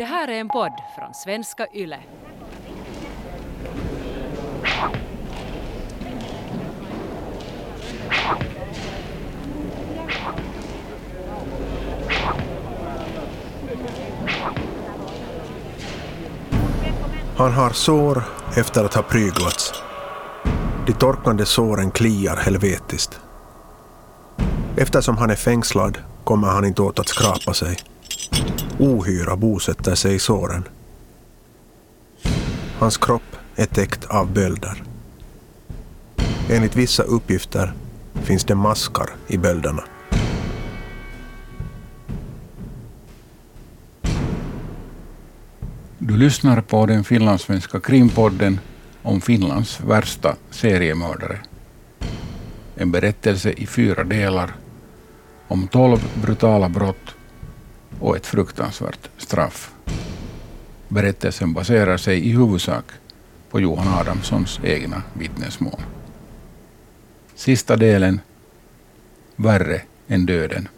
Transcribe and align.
Det 0.00 0.06
här 0.06 0.28
är 0.28 0.40
en 0.40 0.48
podd 0.48 0.72
från 0.96 1.14
svenska 1.14 1.66
YLE. 1.74 1.98
Han 17.36 17.52
har 17.52 17.70
sår 17.70 18.22
efter 18.56 18.84
att 18.84 18.94
ha 18.94 19.02
pryglats. 19.02 19.72
De 20.86 20.92
torkande 20.92 21.46
såren 21.46 21.90
kliar 21.90 22.36
helvetiskt. 22.36 23.20
Eftersom 24.76 25.16
han 25.16 25.30
är 25.30 25.36
fängslad 25.36 25.98
kommer 26.24 26.48
han 26.48 26.64
inte 26.64 26.82
åt 26.82 26.98
att 26.98 27.08
skrapa 27.08 27.54
sig. 27.54 27.76
Ohyra 28.80 29.36
bosätter 29.36 29.94
sig 29.94 30.14
i 30.14 30.18
såren. 30.18 30.64
Hans 32.78 32.96
kropp 32.96 33.36
är 33.56 33.66
täckt 33.66 34.04
av 34.04 34.32
bölder. 34.32 34.82
Enligt 36.50 36.76
vissa 36.76 37.02
uppgifter 37.02 37.72
finns 38.14 38.44
det 38.44 38.54
maskar 38.54 39.10
i 39.26 39.38
bölderna. 39.38 39.84
Du 45.98 46.16
lyssnar 46.16 46.60
på 46.60 46.86
den 46.86 47.04
finlandssvenska 47.04 47.80
krimpodden 47.80 48.60
om 49.02 49.20
Finlands 49.20 49.80
värsta 49.80 50.36
seriemördare. 50.50 51.38
En 52.76 52.92
berättelse 52.92 53.50
i 53.52 53.66
fyra 53.66 54.04
delar 54.04 54.54
om 55.48 55.68
tolv 55.68 55.98
brutala 56.22 56.68
brott 56.68 57.14
och 58.00 58.16
ett 58.16 58.26
fruktansvärt 58.26 59.10
straff. 59.18 59.70
Berättelsen 60.88 61.52
baserar 61.52 61.96
sig 61.96 62.28
i 62.28 62.32
huvudsak 62.32 62.84
på 63.50 63.60
Johan 63.60 63.88
Adamssons 63.88 64.60
egna 64.64 65.02
vittnesmål. 65.12 65.80
Sista 67.34 67.76
delen, 67.76 68.20
värre 69.36 69.82
än 70.08 70.26
döden. 70.26 70.68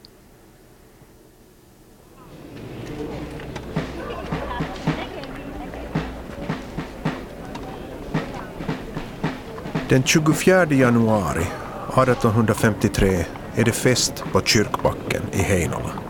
Den 9.89 10.03
24 10.03 10.65
januari 10.65 11.47
1853 11.89 13.25
är 13.55 13.65
det 13.65 13.73
fest 13.73 14.25
på 14.33 14.41
Kyrkbacken 14.41 15.23
i 15.33 15.43
Heinola. 15.43 16.02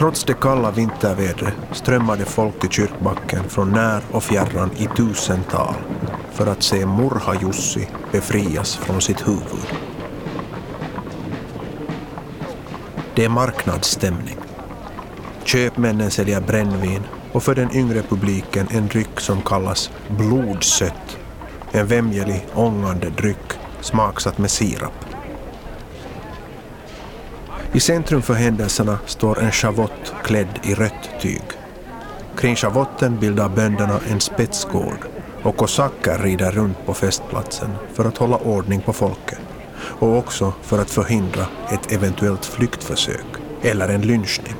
Trots 0.00 0.24
det 0.24 0.34
kalla 0.34 0.70
vintervädret 0.70 1.54
strömmade 1.72 2.24
folk 2.24 2.60
till 2.60 2.70
Kyrkbacken 2.70 3.48
från 3.48 3.70
när 3.70 4.02
och 4.10 4.22
fjärran 4.22 4.70
i 4.76 4.86
tusental 4.96 5.74
för 6.32 6.46
att 6.46 6.62
se 6.62 6.86
Morha-Jussi 6.86 7.88
befrias 8.12 8.76
från 8.76 9.00
sitt 9.00 9.28
huvud. 9.28 9.66
Det 13.14 13.24
är 13.24 13.28
marknadsstämning. 13.28 14.36
Köpmännen 15.44 16.10
säljer 16.10 16.40
brännvin 16.40 17.02
och 17.32 17.42
för 17.42 17.54
den 17.54 17.76
yngre 17.76 18.02
publiken 18.02 18.68
en 18.70 18.86
dryck 18.86 19.20
som 19.20 19.42
kallas 19.42 19.90
blodsött. 20.08 21.18
En 21.72 21.86
vämjelig, 21.86 22.46
ångande 22.54 23.10
dryck 23.10 23.52
smaksatt 23.80 24.38
med 24.38 24.50
sirap. 24.50 25.09
I 27.72 27.80
centrum 27.80 28.22
för 28.22 28.34
händelserna 28.34 28.98
står 29.06 29.40
en 29.40 29.52
schavott 29.52 30.14
klädd 30.24 30.58
i 30.62 30.74
rött 30.74 31.10
tyg. 31.20 31.42
Kring 32.36 32.56
schavotten 32.56 33.18
bildar 33.18 33.48
bönderna 33.48 34.00
en 34.10 34.20
spetsgård 34.20 35.06
och 35.42 35.56
kosacker 35.56 36.18
rider 36.18 36.50
runt 36.50 36.86
på 36.86 36.94
festplatsen 36.94 37.70
för 37.94 38.04
att 38.04 38.18
hålla 38.18 38.36
ordning 38.36 38.80
på 38.80 38.92
folket 38.92 39.38
och 39.74 40.18
också 40.18 40.52
för 40.62 40.78
att 40.78 40.90
förhindra 40.90 41.46
ett 41.72 41.92
eventuellt 41.92 42.44
flyktförsök 42.44 43.26
eller 43.62 43.88
en 43.88 44.02
lynchning. 44.02 44.56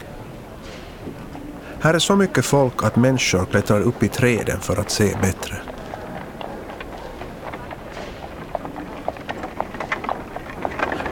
Här 1.80 1.94
är 1.94 1.98
så 1.98 2.16
mycket 2.16 2.44
folk 2.44 2.84
att 2.84 2.96
människor 2.96 3.44
klättrar 3.44 3.80
upp 3.80 4.02
i 4.02 4.08
träden 4.08 4.60
för 4.60 4.80
att 4.80 4.90
se 4.90 5.16
bättre. 5.22 5.56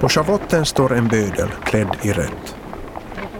På 0.08 0.12
schavotten 0.12 0.66
står 0.66 0.92
en 0.92 1.08
bödel 1.08 1.48
klädd 1.64 1.96
i 2.02 2.12
rött. 2.12 2.56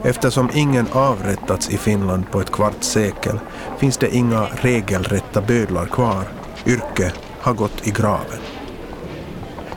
Eftersom 0.03 0.51
ingen 0.55 0.87
avrättats 0.93 1.71
i 1.71 1.77
Finland 1.77 2.31
på 2.31 2.41
ett 2.41 2.53
kvarts 2.53 2.89
sekel 2.89 3.39
finns 3.79 3.97
det 3.97 4.15
inga 4.15 4.45
regelrätta 4.45 5.41
bödlar 5.41 5.87
kvar. 5.87 6.25
Yrke 6.67 7.13
har 7.41 7.55
gått 7.55 7.87
i 7.87 7.91
graven. 7.91 8.41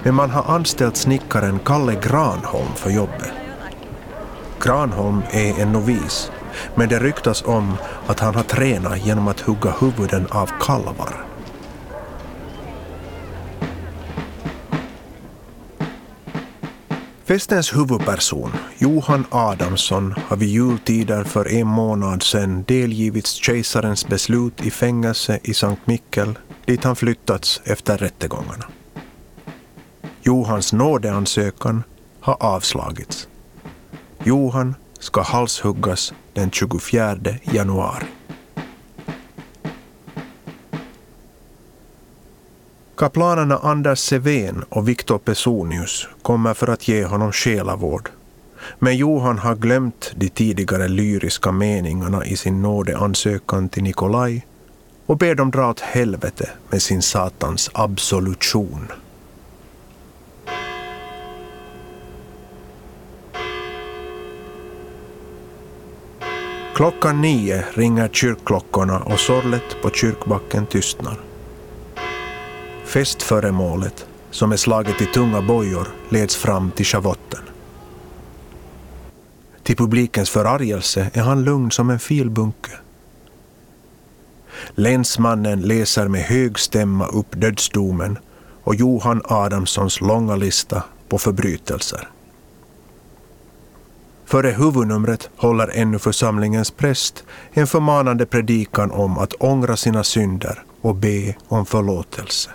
Men 0.03 0.15
man 0.15 0.29
har 0.29 0.55
anställt 0.55 0.95
snickaren 0.95 1.59
Kalle 1.59 1.95
Granholm 1.95 2.75
för 2.75 2.89
jobbet. 2.89 3.31
Granholm 4.59 5.21
är 5.31 5.59
en 5.59 5.71
novis, 5.71 6.31
men 6.75 6.89
det 6.89 6.99
ryktas 6.99 7.43
om 7.45 7.77
att 8.07 8.19
han 8.19 8.35
har 8.35 8.43
tränat 8.43 9.05
genom 9.05 9.27
att 9.27 9.39
hugga 9.39 9.73
huvuden 9.79 10.27
av 10.31 10.49
kalvar. 10.59 11.30
Festens 17.31 17.75
huvudperson, 17.75 18.51
Johan 18.77 19.25
Adamsson, 19.29 20.13
har 20.27 20.37
vid 20.37 20.49
jultider 20.49 21.23
för 21.23 21.51
en 21.51 21.67
månad 21.67 22.23
sedan 22.23 22.63
delgivits 22.63 23.31
kejsarens 23.31 24.07
beslut 24.07 24.65
i 24.65 24.71
fängelse 24.71 25.39
i 25.43 25.53
Sankt 25.53 25.87
Mikkel 25.87 26.37
dit 26.65 26.83
han 26.83 26.95
flyttats 26.95 27.61
efter 27.65 27.97
rättegångarna. 27.97 28.65
Johans 30.21 30.73
nådeansökan 30.73 31.83
har 32.19 32.37
avslagits. 32.39 33.27
Johan 34.23 34.75
ska 34.99 35.21
halshuggas 35.21 36.13
den 36.33 36.51
24 36.51 37.17
januari. 37.41 38.05
Kaplanerna 43.01 43.57
Anders 43.57 43.99
Sevén 43.99 44.63
och 44.69 44.89
Viktor 44.89 45.17
Pesonius 45.17 46.07
kommer 46.21 46.53
för 46.53 46.67
att 46.67 46.87
ge 46.87 47.05
honom 47.05 47.31
själavård. 47.31 48.09
Men 48.79 48.97
Johan 48.97 49.39
har 49.39 49.55
glömt 49.55 50.11
de 50.15 50.29
tidigare 50.29 50.87
lyriska 50.87 51.51
meningarna 51.51 52.25
i 52.25 52.35
sin 52.35 52.61
nådeansökan 52.61 53.69
till 53.69 53.83
Nikolaj 53.83 54.47
och 55.05 55.17
ber 55.17 55.35
dem 55.35 55.51
dra 55.51 55.69
åt 55.69 55.79
helvete 55.79 56.49
med 56.69 56.81
sin 56.81 57.01
satans 57.01 57.69
absolution. 57.73 58.87
Klockan 66.75 67.21
nio 67.21 67.65
ringer 67.73 68.07
kyrkklockorna 68.07 68.99
och 68.99 69.19
sorlet 69.19 69.81
på 69.81 69.89
kyrkbacken 69.89 70.65
tystnar. 70.65 71.30
Festföremålet, 72.91 74.05
som 74.31 74.51
är 74.51 74.57
slaget 74.57 75.01
i 75.01 75.05
tunga 75.05 75.41
bojor, 75.41 75.87
leds 76.09 76.35
fram 76.35 76.71
till 76.71 76.85
schavotten. 76.85 77.39
Till 79.63 79.75
publikens 79.75 80.29
förargelse 80.29 81.11
är 81.13 81.21
han 81.21 81.43
lugn 81.43 81.71
som 81.71 81.89
en 81.89 81.99
filbunke. 81.99 82.71
Länsmannen 84.69 85.61
läser 85.61 86.07
med 86.07 86.21
hög 86.21 86.59
stämma 86.59 87.07
upp 87.07 87.27
dödsdomen 87.31 88.17
och 88.63 88.75
Johan 88.75 89.21
Adamssons 89.25 90.01
långa 90.01 90.35
lista 90.35 90.83
på 91.09 91.17
förbrytelser. 91.17 92.09
Före 94.25 94.49
huvudnumret 94.49 95.29
håller 95.35 95.71
ännu 95.73 95.99
församlingens 95.99 96.71
präst 96.71 97.23
en 97.51 97.67
förmanande 97.67 98.25
predikan 98.25 98.91
om 98.91 99.17
att 99.17 99.33
ångra 99.33 99.77
sina 99.77 100.03
synder 100.03 100.63
och 100.81 100.95
be 100.95 101.35
om 101.47 101.65
förlåtelse. 101.65 102.51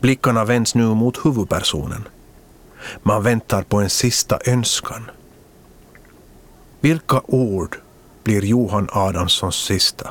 Blickarna 0.00 0.44
vänds 0.44 0.74
nu 0.74 0.94
mot 0.94 1.26
huvudpersonen. 1.26 2.08
Man 3.02 3.22
väntar 3.22 3.62
på 3.62 3.80
en 3.80 3.90
sista 3.90 4.38
önskan. 4.46 5.10
Vilka 6.80 7.20
ord 7.26 7.76
blir 8.24 8.44
Johan 8.44 8.88
Adamssons 8.92 9.56
sista? 9.56 10.10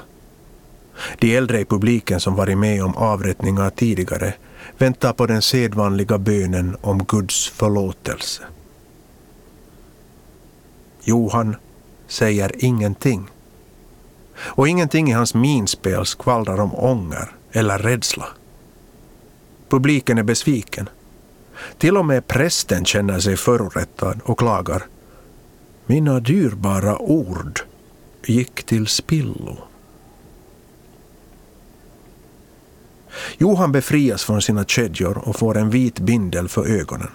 De 1.20 1.36
äldre 1.36 1.60
i 1.60 1.66
publiken 1.66 2.20
som 2.20 2.36
varit 2.36 2.58
med 2.58 2.84
om 2.84 2.96
avrättningar 2.96 3.70
tidigare 3.70 4.34
väntar 4.78 5.14
på 5.14 5.26
den 5.26 5.42
sedvanliga 5.42 6.18
bönen 6.18 6.78
om 6.82 7.04
Guds 7.04 7.50
förlåtelse. 7.50 8.44
Johan 11.04 11.56
säger 12.08 12.52
ingenting. 12.66 13.30
Och 14.40 14.68
ingenting 14.68 15.10
i 15.10 15.14
hans 15.14 15.34
minspel 15.34 16.06
skvallrar 16.06 16.60
om 16.60 16.76
ånger 16.76 17.32
eller 17.52 17.78
rädsla. 17.78 18.28
Publiken 19.70 20.18
är 20.18 20.24
besviken. 20.24 20.90
Till 21.78 21.98
och 21.98 22.06
med 22.06 22.28
prästen 22.28 22.86
känner 22.86 23.20
sig 23.20 23.38
förorättad 23.38 24.20
och 24.24 24.40
klagar. 24.40 24.86
Mina 25.86 26.20
dyrbara 26.20 26.98
ord. 26.98 27.60
gick 28.26 28.64
till 28.64 28.88
spillo. 28.88 29.58
Johan 33.38 33.72
befrias 33.72 34.24
från 34.24 34.42
sina 34.42 34.66
kedjor 34.66 35.18
och 35.18 35.36
får 35.36 35.58
en 35.58 35.70
vit 35.70 36.00
bindel 36.00 36.48
för 36.50 36.68
ögonen. 36.68 37.12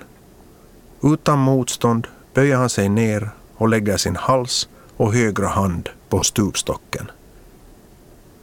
Utan 1.02 1.38
motstånd 1.38 2.06
böjer 2.34 2.56
han 2.56 2.70
sig 2.70 2.88
ner 2.88 3.30
och 3.54 3.68
lägger 3.68 3.96
sin 3.96 4.16
hals 4.16 4.68
och 4.96 5.14
högra 5.14 5.48
hand 5.48 5.88
på 6.08 6.22
stupstocken. 6.22 7.10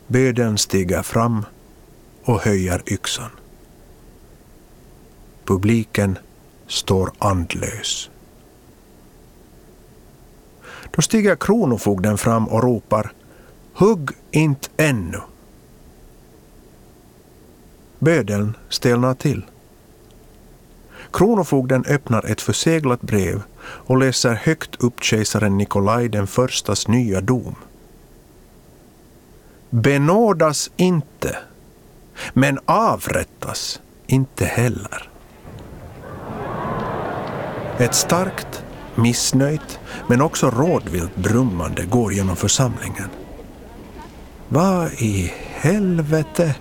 Bödeln 0.07 0.57
stiger 0.57 1.01
fram 1.01 1.45
och 2.23 2.41
höjer 2.41 2.83
yxan. 2.85 3.29
Publiken 5.49 6.17
står 6.67 7.11
andlös. 7.17 8.09
Då 10.91 11.01
stiger 11.01 11.35
kronofogden 11.35 12.17
fram 12.17 12.47
och 12.47 12.63
ropar 12.63 13.11
”Hugg 13.73 14.11
inte 14.31 14.69
ännu!” 14.77 15.21
Bödeln 17.99 18.57
stelnar 18.69 19.13
till. 19.13 19.45
Kronofogden 21.11 21.85
öppnar 21.85 22.25
ett 22.25 22.41
förseglat 22.41 23.01
brev 23.01 23.41
och 23.61 23.97
läser 23.97 24.33
högt 24.33 24.83
upp 24.83 25.03
kejsaren 25.03 25.57
Nikolaj 25.57 26.09
den 26.09 26.27
förstas 26.27 26.87
nya 26.87 27.21
dom. 27.21 27.55
Benådas 29.69 30.71
inte, 30.77 31.37
men 32.33 32.59
avrättas 32.65 33.81
inte 34.07 34.45
heller. 34.45 35.08
Ett 37.79 37.95
starkt, 37.95 38.63
missnöjt 38.95 39.79
men 40.07 40.21
också 40.21 40.49
rådvilt 40.49 41.15
brummande 41.15 41.85
går 41.85 42.13
genom 42.13 42.35
församlingen. 42.35 43.09
Vad 44.49 44.91
i 44.93 45.33
helvete? 45.47 46.55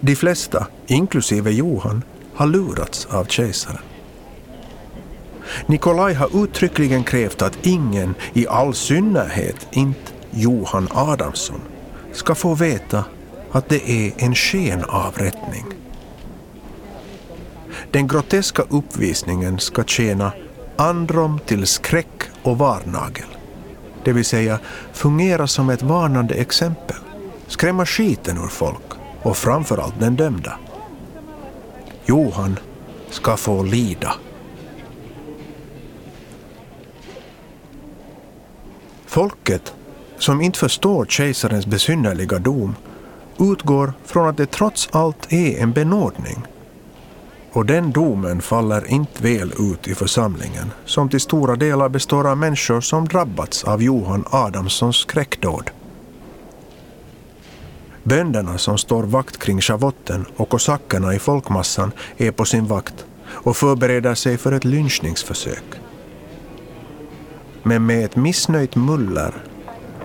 De 0.00 0.16
flesta, 0.16 0.66
inklusive 0.86 1.50
Johan, 1.50 2.02
har 2.34 2.46
lurats 2.46 3.06
av 3.06 3.24
kejsaren. 3.24 3.82
Nikolaj 5.66 6.14
har 6.14 6.44
uttryckligen 6.44 7.04
krävt 7.04 7.42
att 7.42 7.66
ingen, 7.66 8.14
i 8.32 8.46
all 8.46 8.74
synnerhet 8.74 9.66
inte 9.70 10.12
Johan 10.30 10.88
Adamsson, 10.90 11.60
ska 12.12 12.34
få 12.34 12.54
veta 12.54 13.04
att 13.52 13.68
det 13.68 13.90
är 13.90 14.12
en 14.16 14.34
skenavrättning. 14.34 15.64
Den 17.90 18.08
groteska 18.08 18.62
uppvisningen 18.62 19.58
ska 19.58 19.84
tjäna 19.84 20.32
androm 20.76 21.40
till 21.46 21.66
skräck 21.66 22.22
och 22.42 22.58
varnagel. 22.58 23.26
Det 24.04 24.12
vill 24.12 24.24
säga 24.24 24.58
fungera 24.92 25.46
som 25.46 25.70
ett 25.70 25.82
varnande 25.82 26.34
exempel, 26.34 26.96
skrämma 27.46 27.86
skiten 27.86 28.36
ur 28.38 28.48
folk 28.48 28.92
och 29.22 29.36
framförallt 29.36 30.00
den 30.00 30.16
dömda. 30.16 30.58
Johan 32.04 32.58
ska 33.10 33.36
få 33.36 33.62
lida. 33.62 34.14
Folket, 39.06 39.74
som 40.18 40.40
inte 40.40 40.58
förstår 40.58 41.06
kejsarens 41.06 41.66
besynnerliga 41.66 42.38
dom, 42.38 42.76
utgår 43.38 43.92
från 44.04 44.28
att 44.28 44.36
det 44.36 44.50
trots 44.50 44.88
allt 44.92 45.32
är 45.32 45.58
en 45.58 45.72
benådning. 45.72 46.46
Och 47.58 47.66
den 47.66 47.92
domen 47.92 48.40
faller 48.40 48.90
inte 48.90 49.22
väl 49.22 49.52
ut 49.58 49.88
i 49.88 49.94
församlingen, 49.94 50.70
som 50.84 51.08
till 51.08 51.20
stora 51.20 51.56
delar 51.56 51.88
består 51.88 52.30
av 52.30 52.36
människor 52.36 52.80
som 52.80 53.08
drabbats 53.08 53.64
av 53.64 53.82
Johan 53.82 54.24
Adamssons 54.30 54.96
skräckdåd. 54.96 55.70
Bönderna 58.02 58.58
som 58.58 58.78
står 58.78 59.02
vakt 59.02 59.38
kring 59.38 59.60
schavotten 59.60 60.26
och 60.36 60.48
kosackerna 60.48 61.14
i 61.14 61.18
folkmassan 61.18 61.92
är 62.16 62.30
på 62.30 62.44
sin 62.44 62.66
vakt 62.66 63.06
och 63.26 63.56
förbereder 63.56 64.14
sig 64.14 64.36
för 64.36 64.52
ett 64.52 64.64
lynchningsförsök. 64.64 65.64
Men 67.62 67.86
med 67.86 68.04
ett 68.04 68.16
missnöjt 68.16 68.76
muller 68.76 69.34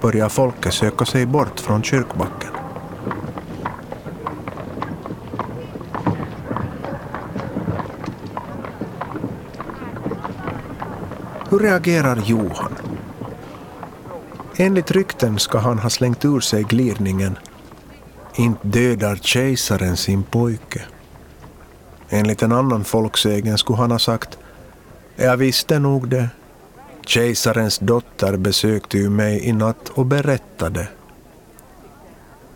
börjar 0.01 0.29
folket 0.29 0.73
söka 0.73 1.05
sig 1.05 1.25
bort 1.25 1.59
från 1.59 1.83
kyrkbacken. 1.83 2.52
Hur 11.53 11.59
reagerar 11.59 12.23
Johan? 12.25 12.75
Enligt 14.55 14.91
rykten 14.91 15.39
ska 15.39 15.57
han 15.57 15.79
ha 15.79 15.89
slängt 15.89 16.25
ur 16.25 16.39
sig 16.39 16.63
glidningen 16.63 17.38
inte 18.35 18.67
dödar 18.67 19.15
kejsaren 19.15 19.97
sin 19.97 20.23
pojke. 20.23 20.81
Enligt 22.09 22.41
en 22.41 22.51
annan 22.51 22.83
folksägen 22.83 23.57
skulle 23.57 23.77
han 23.77 23.91
ha 23.91 24.00
sagt 24.00 24.38
Jag 25.15 25.38
visste 25.38 25.79
nog 25.79 26.09
det. 26.09 26.29
Kejsarens 27.05 27.79
dotter 27.79 28.38
besökte 28.38 28.97
ju 28.97 29.09
mig 29.09 29.45
i 29.45 29.53
natt 29.53 29.89
och 29.89 30.05
berättade. 30.05 30.88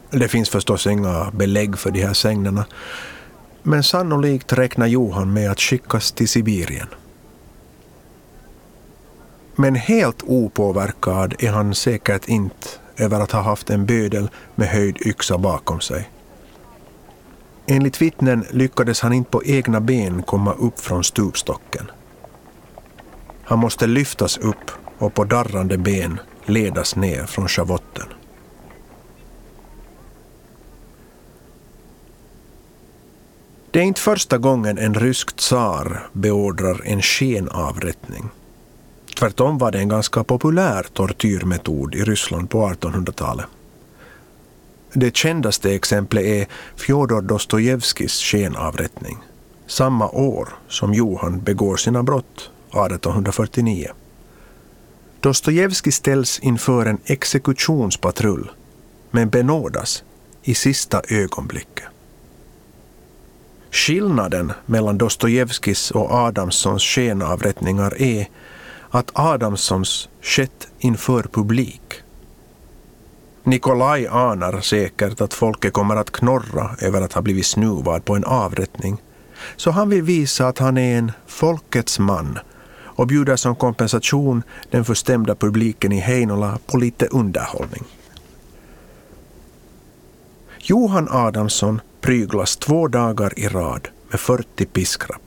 Det 0.09 0.27
finns 0.27 0.49
förstås 0.49 0.88
inga 0.88 1.31
belägg 1.31 1.77
för 1.77 1.91
de 1.91 2.01
här 2.01 2.13
sägnerna, 2.13 2.65
men 3.63 3.83
sannolikt 3.83 4.53
räknar 4.53 4.88
Johan 4.88 5.33
med 5.33 5.51
att 5.51 5.59
skickas 5.59 6.11
till 6.11 6.29
Sibirien. 6.29 6.88
Men 9.59 9.75
helt 9.75 10.24
opåverkad 10.24 11.36
är 11.39 11.51
han 11.51 11.75
säkert 11.75 12.27
inte 12.27 12.68
över 12.98 13.19
att 13.19 13.31
ha 13.31 13.42
haft 13.42 13.69
en 13.69 13.86
bödel 13.86 14.30
med 14.56 14.68
höjd 14.68 14.98
yxa 15.06 15.38
bakom 15.38 15.81
sig. 15.81 16.09
Enligt 17.68 18.01
vittnen 18.01 18.45
lyckades 18.51 19.01
han 19.01 19.13
inte 19.13 19.31
på 19.31 19.44
egna 19.44 19.81
ben 19.81 20.24
komma 20.24 20.54
upp 20.54 20.80
från 20.80 21.04
stupstocken. 21.04 21.92
Han 23.44 23.59
måste 23.59 23.88
lyftas 23.88 24.38
upp 24.38 24.71
och 24.98 25.13
på 25.13 25.24
darrande 25.24 25.77
ben 25.77 26.19
ledas 26.45 26.95
ner 26.95 27.25
från 27.25 27.48
schavotten. 27.48 28.07
Det 33.71 33.80
är 33.80 33.83
inte 33.83 34.01
första 34.01 34.38
gången 34.38 34.77
en 34.77 34.94
rysk 34.94 35.36
tsar 35.36 36.09
beordrar 36.13 36.81
en 36.86 37.01
skenavrättning. 37.01 38.30
Tvärtom 39.19 39.58
var 39.58 39.72
det 39.72 39.80
en 39.80 39.90
ganska 39.90 40.24
populär 40.24 40.86
tortyrmetod 40.94 41.95
i 41.95 42.04
Ryssland 42.04 42.50
på 42.50 42.69
1800-talet. 42.69 43.45
Det 44.94 45.16
kändaste 45.16 45.76
exemplet 45.76 46.26
är 46.26 46.47
Fjodor 46.76 47.21
Dostojevskijs 47.21 48.21
skenavrättning, 48.21 49.18
samma 49.68 50.09
år 50.09 50.50
som 50.68 50.94
Johan 50.94 51.42
begår 51.42 51.78
sina 51.78 52.04
brott, 52.04 52.52
1849. 52.69 53.88
Dostojevskij 55.19 55.92
ställs 55.92 56.40
inför 56.40 56.86
en 56.86 56.97
exekutionspatrull, 57.06 58.52
men 59.12 59.30
benådas 59.30 60.04
i 60.44 60.56
sista 60.56 61.02
ögonblicket. 61.09 61.86
Skillnaden 63.71 64.52
mellan 64.66 64.97
Dostojevskijs 64.97 65.92
och 65.92 66.12
Adamssons 66.12 66.83
skenavrättningar 66.83 68.02
är 68.02 68.28
att 68.89 69.11
Adamssons 69.13 70.09
skett 70.21 70.67
inför 70.79 71.23
publik. 71.23 71.81
Nikolaj 73.44 74.07
anar 74.07 74.61
säkert 74.61 75.21
att 75.21 75.33
folket 75.33 75.73
kommer 75.73 75.95
att 75.95 76.11
knorra 76.11 76.75
över 76.81 77.01
att 77.01 77.13
ha 77.13 77.21
blivit 77.21 77.45
snuvad 77.45 78.06
på 78.06 78.15
en 78.15 78.23
avrättning, 78.23 78.97
så 79.56 79.71
han 79.71 79.89
vill 79.89 80.01
visa 80.01 80.47
att 80.47 80.57
han 80.57 80.77
är 80.77 80.97
en 80.97 81.11
folkets 81.27 81.99
man 81.99 82.39
och 82.97 83.07
bjuder 83.07 83.35
som 83.35 83.56
kompensation 83.56 84.44
den 84.69 84.85
förstämda 84.85 85.35
publiken 85.35 85.91
i 85.91 85.99
Heinola 85.99 86.59
på 86.67 86.77
lite 86.77 87.06
underhållning. 87.06 87.83
Johan 90.59 91.07
Adamsson 91.11 91.81
pryglas 92.01 92.57
två 92.57 92.87
dagar 92.87 93.39
i 93.39 93.47
rad 93.47 93.87
med 94.09 94.19
40 94.19 94.65
piskrapp. 94.65 95.27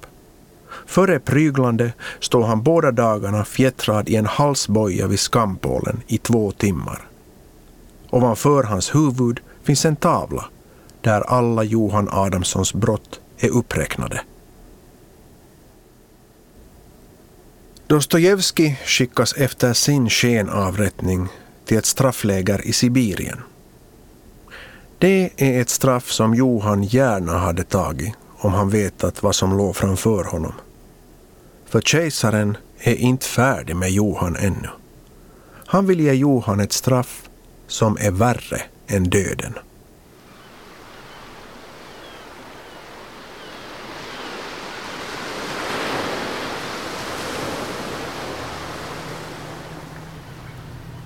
Före 0.90 1.18
pryglande 1.18 1.92
står 2.20 2.42
han 2.44 2.62
båda 2.62 2.92
dagarna 2.92 3.44
fjättrad 3.44 4.08
i 4.08 4.16
en 4.16 4.26
halsboja 4.26 5.06
vid 5.06 5.20
skampålen 5.20 6.02
i 6.06 6.18
två 6.18 6.52
timmar. 6.52 7.08
Ovanför 8.10 8.62
hans 8.62 8.94
huvud 8.94 9.40
finns 9.62 9.84
en 9.84 9.96
tavla 9.96 10.44
där 11.00 11.20
alla 11.20 11.64
Johan 11.64 12.08
Adamssons 12.10 12.74
brott 12.74 13.20
är 13.38 13.48
uppräknade. 13.48 14.20
Dostojevskij 17.86 18.80
skickas 18.84 19.32
efter 19.32 19.72
sin 19.72 20.10
skenavrättning 20.10 21.28
till 21.64 21.78
ett 21.78 21.86
straffläger 21.86 22.66
i 22.66 22.72
Sibirien. 22.72 23.40
Det 24.98 25.30
är 25.36 25.60
ett 25.60 25.70
straff 25.70 26.10
som 26.10 26.34
Johan 26.34 26.82
gärna 26.82 27.38
hade 27.38 27.64
tagit 27.64 28.14
om 28.38 28.52
han 28.52 28.70
vetat 28.70 29.22
vad 29.22 29.34
som 29.34 29.56
låg 29.56 29.76
framför 29.76 30.24
honom. 30.24 30.52
För 31.70 31.80
kejsaren 31.80 32.56
är 32.78 32.94
inte 32.94 33.26
färdig 33.26 33.76
med 33.76 33.90
Johan 33.90 34.36
ännu. 34.36 34.68
Han 35.66 35.86
vill 35.86 36.00
ge 36.00 36.12
Johan 36.12 36.60
ett 36.60 36.72
straff 36.72 37.28
som 37.66 37.96
är 38.00 38.10
värre 38.10 38.62
än 38.86 39.04
döden. 39.04 39.54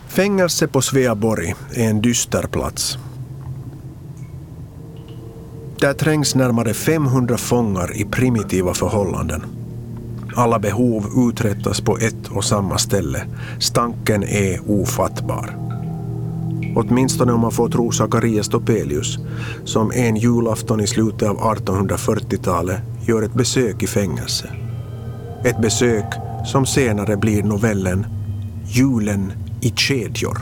Fängelse 0.08 0.66
på 0.66 0.82
Sveaborg 0.82 1.54
är 1.74 1.88
en 1.88 2.02
dyster 2.02 2.42
plats. 2.42 2.98
Där 5.78 5.94
trängs 5.94 6.34
närmare 6.34 6.74
500 6.74 7.38
fångar 7.38 7.96
i 7.96 8.04
primitiva 8.04 8.74
förhållanden. 8.74 9.53
Alla 10.34 10.58
behov 10.58 11.06
uträttas 11.28 11.80
på 11.80 11.98
ett 11.98 12.28
och 12.30 12.44
samma 12.44 12.78
ställe. 12.78 13.26
Stanken 13.58 14.24
är 14.24 14.70
ofattbar. 14.70 15.56
Åtminstone 16.76 17.32
om 17.32 17.40
man 17.40 17.52
får 17.52 17.68
tro 17.68 17.92
Sakarias 17.92 18.48
Topelius, 18.48 19.18
som 19.64 19.92
en 19.94 20.16
julafton 20.16 20.80
i 20.80 20.86
slutet 20.86 21.28
av 21.28 21.36
1840-talet 21.36 22.80
gör 23.06 23.22
ett 23.22 23.34
besök 23.34 23.82
i 23.82 23.86
fängelse. 23.86 24.48
Ett 25.44 25.62
besök 25.62 26.04
som 26.46 26.66
senare 26.66 27.16
blir 27.16 27.42
novellen 27.42 28.06
Julen 28.66 29.32
i 29.60 29.70
kedjor. 29.70 30.38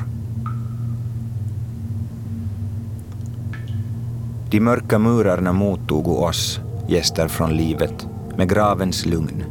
De 4.51 4.61
mörka 4.61 4.99
murarna 4.99 5.53
mottog 5.53 6.09
oss, 6.09 6.61
gäster 6.89 7.29
från 7.29 7.57
livet, 7.57 8.07
med 8.37 8.49
gravens 8.49 9.07
lugn. 9.07 9.45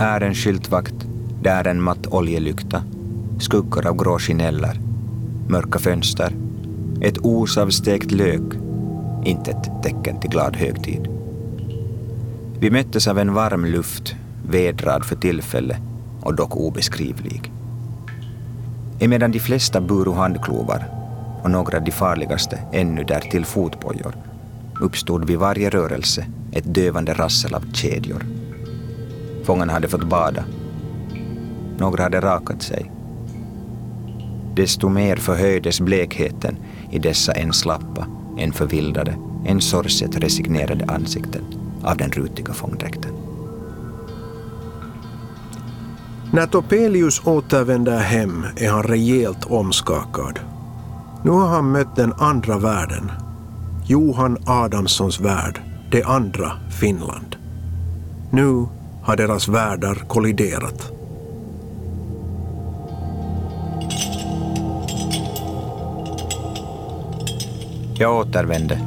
Här 0.00 0.20
en 0.20 0.34
skyltvakt, 0.34 0.94
där 1.42 1.66
en 1.66 1.82
matt 1.82 2.06
oljelykta, 2.06 2.82
skuggor 3.40 3.86
av 3.86 3.96
grå 3.96 4.18
chineller, 4.18 4.80
mörka 5.48 5.78
fönster, 5.78 6.32
ett 7.00 7.18
os 7.18 7.58
av 7.58 7.70
stekt 7.70 8.10
lök, 8.10 8.52
inte 9.24 9.50
ett 9.50 9.82
tecken 9.82 10.20
till 10.20 10.30
glad 10.30 10.56
högtid. 10.56 11.08
Vi 12.60 12.70
möttes 12.70 13.08
av 13.08 13.18
en 13.18 13.34
varm 13.34 13.64
luft, 13.64 14.14
vedrad 14.48 15.04
för 15.04 15.16
tillfället 15.16 15.78
och 16.20 16.34
dock 16.34 16.56
obeskrivlig. 16.56 17.52
Emedan 19.00 19.32
de 19.32 19.40
flesta 19.40 19.80
buro 19.80 20.12
handklovar 20.12 20.84
och 21.42 21.50
några 21.50 21.78
av 21.78 21.84
de 21.84 21.92
farligaste 21.92 22.58
ännu 22.72 23.04
därtill 23.04 23.44
fotbojor 23.44 24.14
uppstod 24.80 25.24
vid 25.24 25.38
varje 25.38 25.70
rörelse 25.70 26.26
ett 26.52 26.74
dövande 26.74 27.14
rassel 27.14 27.54
av 27.54 27.72
kedjor. 27.72 28.39
Fångarna 29.44 29.72
hade 29.72 29.88
fått 29.88 30.08
bada. 30.08 30.44
Några 31.78 32.02
hade 32.02 32.20
rakat 32.20 32.62
sig. 32.62 32.92
Desto 34.54 34.88
mer 34.88 35.16
förhöjdes 35.16 35.80
blekheten 35.80 36.56
i 36.90 36.98
dessa 36.98 37.32
än 37.32 37.52
slappa, 37.52 38.06
än 38.38 38.52
förvildade, 38.52 39.16
än 39.46 39.60
sorgset 39.60 40.16
resignerade 40.16 40.84
ansikten 40.84 41.42
av 41.82 41.96
den 41.96 42.10
rutiga 42.10 42.52
fångdräkten. 42.52 43.12
När 46.32 46.46
Topelius 46.46 47.26
återvänder 47.26 47.98
hem 47.98 48.44
är 48.56 48.70
han 48.70 48.82
rejält 48.82 49.44
omskakad. 49.44 50.40
Nu 51.24 51.30
har 51.30 51.48
han 51.48 51.72
mött 51.72 51.96
den 51.96 52.12
andra 52.12 52.58
världen. 52.58 53.10
Johan 53.86 54.36
Adamssons 54.46 55.20
värld, 55.20 55.60
det 55.90 56.04
andra 56.04 56.52
Finland. 56.80 57.36
Nu 58.30 58.66
har 59.02 59.16
deras 59.16 59.48
världar 59.48 59.94
kolliderat. 59.94 60.92
Jag 67.94 68.16
återvände, 68.16 68.78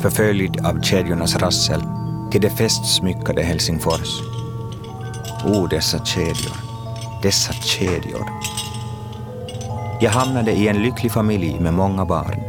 förföljd 0.00 0.66
av 0.66 0.80
kedjornas 0.82 1.36
rassel, 1.36 1.82
till 2.30 2.40
det 2.40 2.50
festsmyckade 2.50 3.42
Helsingfors. 3.42 4.20
O, 5.46 5.66
dessa 5.66 6.04
kedjor, 6.04 6.56
dessa 7.22 7.52
kedjor. 7.52 8.26
Jag 10.00 10.10
hamnade 10.10 10.52
i 10.52 10.68
en 10.68 10.82
lycklig 10.82 11.12
familj 11.12 11.60
med 11.60 11.74
många 11.74 12.04
barn. 12.04 12.40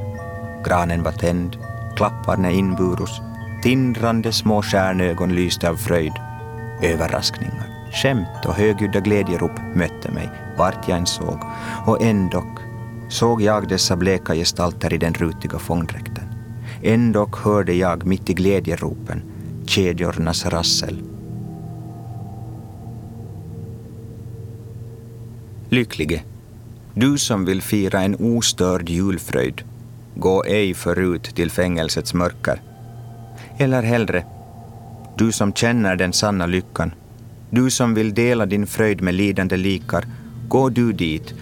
Granen 0.66 1.04
var 1.04 1.12
tänd, 1.12 1.58
klapparna 1.96 2.52
inburus, 2.52 3.22
tindrande 3.64 4.32
små 4.32 4.62
stjärnögon 4.62 5.36
lyste 5.36 5.70
av 5.70 5.76
fröjd. 5.76 6.14
Överraskningar, 6.84 7.92
skämt 7.92 8.46
och 8.46 8.54
högljudda 8.54 9.00
glädjerop 9.00 9.52
mötte 9.76 10.12
mig 10.12 10.30
vart 10.58 10.88
jag 10.88 10.98
än 10.98 11.06
såg, 11.06 11.40
och 11.86 12.02
ändock 12.02 12.60
såg 13.10 13.42
jag 13.42 13.68
dessa 13.68 13.96
bleka 13.96 14.34
gestalter 14.36 14.94
i 14.94 14.98
den 14.98 15.14
rutiga 15.14 15.60
fångdräkten. 15.60 16.24
Ändock 16.82 17.38
hörde 17.38 17.74
jag 17.74 18.06
mitt 18.06 18.30
i 18.30 18.34
glädjeropen 18.34 19.22
kedjornas 19.66 20.46
rassel. 20.46 21.04
Lycklige, 25.70 26.24
du 26.94 27.18
som 27.18 27.46
vill 27.46 27.62
fira 27.62 28.02
en 28.02 28.16
ostörd 28.16 28.90
julfröjd, 28.90 29.62
gå 30.16 30.44
ej 30.44 30.74
förut 30.74 31.24
till 31.24 31.52
fängelsets 31.52 32.14
mörker. 32.14 32.62
Eller 33.58 33.84
hellre, 33.84 34.26
du 35.18 35.32
som 35.32 35.54
känner 35.54 35.96
den 35.96 36.14
sanna 36.14 36.46
lyckan, 36.46 36.94
du 37.50 37.70
som 37.70 37.94
vill 37.94 38.14
dela 38.14 38.46
din 38.46 38.68
fröjd 38.68 39.02
med 39.02 39.14
lidande 39.14 39.58
likar, 39.58 40.06
gå 40.48 40.70
du 40.70 40.94
dit, 40.94 41.34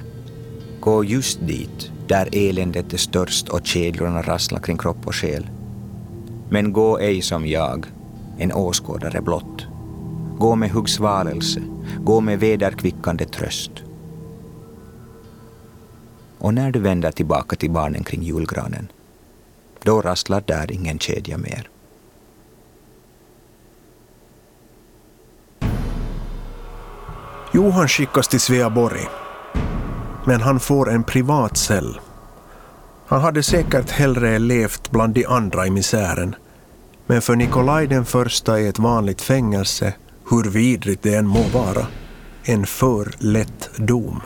gå 0.79 1.03
just 1.03 1.39
dit, 1.47 1.91
där 2.07 2.29
eländet 2.31 2.93
är 2.93 2.97
störst 2.97 3.49
och 3.49 3.65
kedjorna 3.65 4.21
rasslar 4.21 4.59
kring 4.59 4.77
kropp 4.77 5.07
och 5.07 5.15
själ. 5.15 5.49
Men 6.49 6.73
gå 6.73 6.99
ej 6.99 7.21
som 7.21 7.47
jag, 7.47 7.85
en 8.37 8.53
åskådare 8.53 9.21
blott. 9.21 9.65
Gå 10.37 10.55
med 10.55 10.71
huggsvalelse, 10.71 11.61
gå 11.99 12.21
med 12.21 12.39
vederkvickande 12.39 13.25
tröst. 13.25 13.71
Och 16.37 16.53
när 16.53 16.71
du 16.71 16.79
vänder 16.79 17.11
tillbaka 17.11 17.55
till 17.55 17.71
barnen 17.71 18.03
kring 18.03 18.23
julgranen, 18.23 18.87
då 19.83 20.01
rasslar 20.01 20.43
där 20.45 20.71
ingen 20.71 20.99
kedja 20.99 21.37
mer. 21.37 21.69
Johan 27.53 27.87
skickas 27.87 28.27
till 28.27 28.39
Sveaborg. 28.39 29.09
Men 30.25 30.41
han 30.41 30.59
får 30.59 30.91
en 30.91 31.03
privat 31.03 31.57
cell. 31.57 31.99
Han 33.07 33.21
hade 33.21 33.43
säkert 33.43 33.89
hellre 33.89 34.39
levt 34.39 34.91
bland 34.91 35.13
de 35.13 35.25
andra 35.25 35.67
i 35.67 35.69
misären. 35.69 36.35
Men 37.07 37.21
för 37.21 37.35
Nikolaj 37.35 37.87
den 37.87 38.05
första 38.05 38.59
är 38.59 38.69
ett 38.69 38.79
vanligt 38.79 39.21
fängelse, 39.21 39.93
hur 40.29 40.43
vidrigt 40.43 41.03
det 41.03 41.15
än 41.15 41.27
må 41.27 41.41
vara, 41.41 41.87
en 42.43 42.65
för 42.65 43.11
lätt 43.17 43.69
dom. 43.75 44.21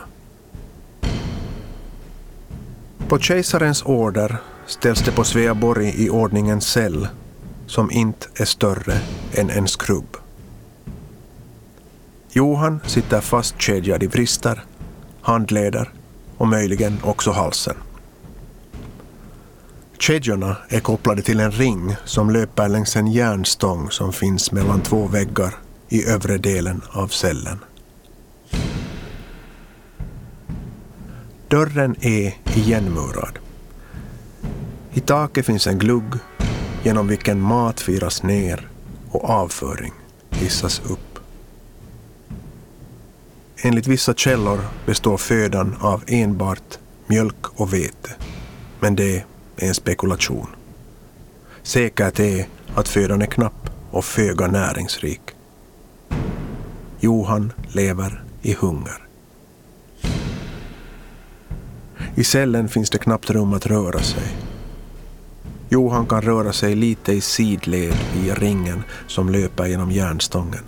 På 3.08 3.18
kejsarens 3.18 3.82
order 3.82 4.36
ställs 4.66 5.00
det 5.00 5.12
på 5.12 5.24
Sveaborg 5.24 6.04
i 6.04 6.10
ordningen 6.10 6.60
cell 6.60 7.08
som 7.66 7.90
inte 7.90 8.26
är 8.34 8.44
större 8.44 9.00
än 9.32 9.50
en 9.50 9.68
skrubb. 9.68 10.16
Johan 12.36 12.80
sitter 12.86 13.20
fastkedjad 13.20 14.02
i 14.02 14.06
vrister, 14.06 14.64
handleder 15.20 15.92
och 16.36 16.48
möjligen 16.48 16.98
också 17.02 17.30
halsen. 17.30 17.74
Kedjorna 19.98 20.56
är 20.68 20.80
kopplade 20.80 21.22
till 21.22 21.40
en 21.40 21.50
ring 21.50 21.96
som 22.04 22.30
löper 22.30 22.68
längs 22.68 22.96
en 22.96 23.06
järnstång 23.06 23.90
som 23.90 24.12
finns 24.12 24.52
mellan 24.52 24.80
två 24.80 25.06
väggar 25.06 25.54
i 25.88 26.06
övre 26.08 26.38
delen 26.38 26.82
av 26.90 27.08
cellen. 27.08 27.58
Dörren 31.48 31.96
är 32.00 32.34
igenmurad. 32.56 33.38
I 34.92 35.00
taket 35.00 35.46
finns 35.46 35.66
en 35.66 35.78
glugg 35.78 36.14
genom 36.82 37.08
vilken 37.08 37.40
mat 37.40 37.80
firas 37.80 38.22
ner 38.22 38.68
och 39.10 39.30
avföring 39.30 39.92
hissas 40.30 40.82
upp. 40.90 41.05
Enligt 43.62 43.86
vissa 43.86 44.14
källor 44.14 44.60
består 44.86 45.16
födan 45.16 45.76
av 45.80 46.02
enbart 46.06 46.78
mjölk 47.06 47.60
och 47.60 47.74
vete. 47.74 48.14
Men 48.80 48.96
det 48.96 49.16
är 49.56 49.68
en 49.68 49.74
spekulation. 49.74 50.46
Säkert 51.62 52.20
är 52.20 52.46
att 52.74 52.88
födan 52.88 53.22
är 53.22 53.26
knapp 53.26 53.70
och 53.90 54.04
föga 54.04 54.46
näringsrik. 54.46 55.20
Johan 57.00 57.52
lever 57.68 58.24
i 58.42 58.52
hunger. 58.52 59.06
I 62.14 62.24
cellen 62.24 62.68
finns 62.68 62.90
det 62.90 62.98
knappt 62.98 63.30
rum 63.30 63.52
att 63.52 63.66
röra 63.66 64.00
sig. 64.00 64.36
Johan 65.68 66.06
kan 66.06 66.22
röra 66.22 66.52
sig 66.52 66.74
lite 66.74 67.12
i 67.12 67.20
sidled 67.20 67.94
via 68.14 68.34
ringen 68.34 68.82
som 69.06 69.28
löper 69.28 69.66
genom 69.66 69.90
järnstången. 69.90 70.64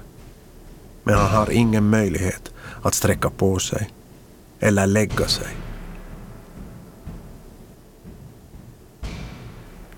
Men 1.04 1.14
han 1.14 1.30
har 1.30 1.50
ingen 1.50 1.90
möjlighet 1.90 2.52
att 2.88 2.94
sträcka 2.94 3.30
på 3.30 3.58
sig. 3.58 3.90
eller 4.60 4.86
lägga 4.86 5.28
sig. 5.28 5.46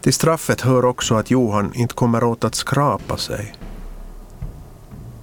Till 0.01 0.13
straffet 0.13 0.61
hör 0.61 0.85
också 0.85 1.15
att 1.15 1.31
Johan 1.31 1.75
inte 1.75 1.95
kommer 1.95 2.25
åt 2.25 2.45
att 2.45 2.55
skrapa 2.55 3.17
sig. 3.17 3.55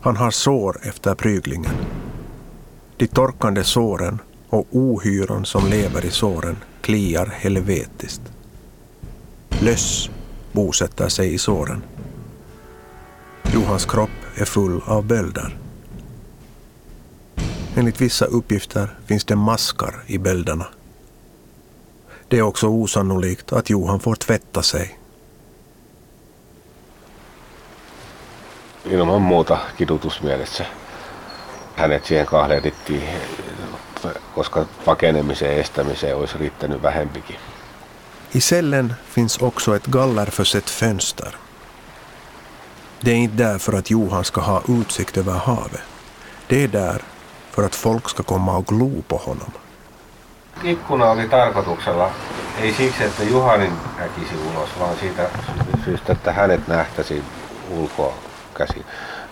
Han 0.02 0.18
har 0.18 0.32
sår 0.32 0.80
efter 0.84 1.16
pryglingen. 1.16 1.74
De 2.98 3.08
torkande 3.08 3.64
såren 3.64 4.20
och 4.50 4.68
ohyron 4.72 5.46
som 5.46 5.68
lever 5.68 6.06
i 6.06 6.12
såren 6.12 6.58
kliar 6.82 7.26
helvetiskt. 7.26 8.22
Löss 9.50 10.10
bosätter 10.52 11.10
sig 11.10 11.34
i 11.34 11.38
såren. 11.38 11.84
Johans 13.54 13.86
kropp 13.86 14.10
är 14.36 14.46
full 14.46 14.82
av 14.86 15.06
bölder. 15.06 15.67
Enligt 17.78 18.02
vissa 18.02 18.26
uppgifter 18.26 18.98
finns 19.06 19.26
det 19.26 19.36
maskar 19.36 20.04
i 20.08 20.18
bölderna. 20.18 20.66
Det 22.28 22.38
är 22.38 22.42
också 22.42 22.68
osannolikt 22.68 23.54
att 23.54 23.70
Johan 23.70 24.00
får 24.00 24.16
tvätta 24.16 24.62
sig. 24.64 25.00
Ilman 28.86 29.22
muuta 29.22 29.60
kidutusmielessä 29.78 30.66
hänet 31.76 32.06
siihen 32.06 32.26
kahlehdittiin, 32.26 33.04
koska 34.36 34.66
pakenemisen 34.86 35.60
estämiseen 35.60 36.16
olisi 36.16 36.38
riittänyt 36.38 36.82
vähempikin. 36.82 37.36
I 38.32 38.42
cellen 38.42 38.96
finns 39.06 39.38
också 39.38 39.76
ett 39.76 39.86
gallerförsett 39.86 40.70
fönster. 40.70 41.36
Det 43.02 43.12
är 43.12 43.16
inte 43.16 43.44
där 43.44 43.58
för 43.58 43.74
att 43.74 43.90
Johan 43.90 44.24
ska 44.24 44.42
ha 44.42 44.62
utsikt 44.68 45.18
över 45.18 45.34
havet. 45.34 45.82
Det 46.48 46.64
är 46.64 46.68
där 46.68 47.02
för 47.58 47.66
att 47.66 47.76
folk 47.76 48.10
ska 48.10 48.24
komma 48.24 48.58
och 48.58 48.68
glo 48.68 49.04
på 49.08 49.18
honom. 49.18 49.52
Ikkuna 50.64 51.12
oli 51.12 51.30
tarkoituksella, 51.30 52.12
ei 52.62 52.74
siksi, 52.74 53.04
että 53.04 53.24
Juhanin 53.24 53.74
näkisi 53.98 54.36
ulos, 54.50 54.70
vaan 54.80 54.98
siitä 55.00 55.30
syystä, 55.86 56.14
että 56.14 56.34
hänet 56.34 56.68
nähtäisi 56.68 57.24
ulkoa 57.70 58.14
käsin, 58.58 58.86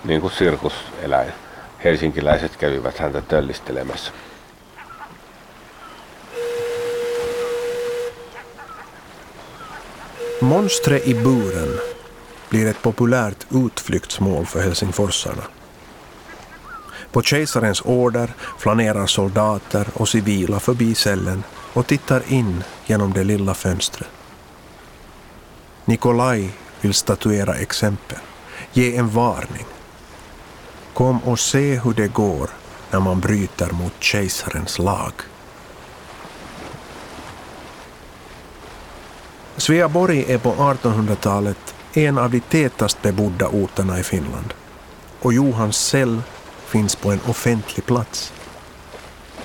niin 0.03 0.21
kuin 0.21 0.33
sirkuseläin. 0.33 1.33
Helsinkiläiset 1.83 2.55
kävivät 2.55 2.99
häntä 2.99 3.21
töllistelemässä. 3.21 4.11
Monstret 10.41 11.07
i 11.07 11.13
buren 11.13 11.81
blir 12.49 12.67
ett 12.67 12.81
populärt 12.81 13.47
utflyktsmål 13.51 14.45
för 14.45 14.61
helsingforsarna. 14.61 15.54
På 17.15 17.21
kejsarens 17.21 17.81
order 17.85 18.33
flanerar 18.57 19.07
soldater 19.07 19.87
och 19.93 20.09
civila 20.09 20.59
förbi 20.59 20.95
cellen 20.95 21.43
och 21.73 21.87
tittar 21.87 22.23
in 22.27 22.63
genom 22.85 23.13
det 23.13 23.23
lilla 23.23 23.53
fönstret. 23.53 24.09
Nikolaj 25.85 26.49
vill 26.81 26.93
statuera 26.93 27.55
exempel, 27.55 28.17
ge 28.73 28.95
en 28.95 29.09
varning. 29.09 29.65
Kom 30.93 31.19
och 31.19 31.39
se 31.39 31.79
hur 31.79 31.93
det 31.93 32.07
går 32.07 32.49
när 32.91 32.99
man 32.99 33.19
bryter 33.19 33.71
mot 33.71 33.93
kejsarens 33.99 34.79
lag. 34.79 35.13
Sveaborg 39.57 40.25
är 40.27 40.37
på 40.37 40.51
1800-talet 40.53 41.75
en 41.93 42.17
av 42.17 42.29
de 42.29 42.39
tätast 42.39 43.01
bebodda 43.01 43.47
orterna 43.47 43.99
i 43.99 44.03
Finland 44.03 44.53
och 45.19 45.33
Johans 45.33 45.77
cell 45.77 46.21
finns 46.75 46.95
på 46.95 47.11
en 47.11 47.19
offentlig 47.27 47.85
plats. 47.85 48.33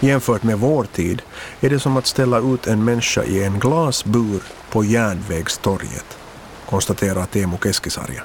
Jämfört 0.01 0.43
med 0.43 0.59
vår 0.59 0.85
tid 0.85 1.23
är 1.61 1.71
det 1.71 1.81
som 1.81 1.97
att 1.97 2.07
ställa 2.07 2.39
ut 2.39 2.67
en 2.67 2.85
människa 2.85 3.25
i 3.25 3.45
en 3.45 3.59
glasbur 3.59 4.43
på 4.71 4.85
Järnvägstorget, 4.85 6.19
konstaterar 6.67 7.27
Teemu 7.27 7.57
Keskisarja. 7.63 8.23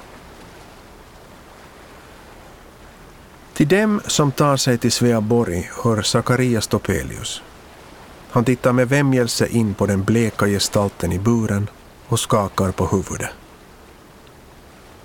Till 3.54 3.68
dem 3.68 4.00
som 4.06 4.32
tar 4.32 4.56
sig 4.56 4.78
till 4.78 4.92
Sveaborg 4.92 5.70
hör 5.84 6.02
Sakarias 6.02 6.66
Topelius. 6.66 7.42
Han 8.30 8.44
tittar 8.44 8.72
med 8.72 8.88
vämjelse 8.88 9.46
in 9.46 9.74
på 9.74 9.86
den 9.86 10.04
bleka 10.04 10.46
gestalten 10.46 11.12
i 11.12 11.18
buren 11.18 11.68
och 12.08 12.20
skakar 12.20 12.72
på 12.72 12.86
huvudet. 12.86 13.30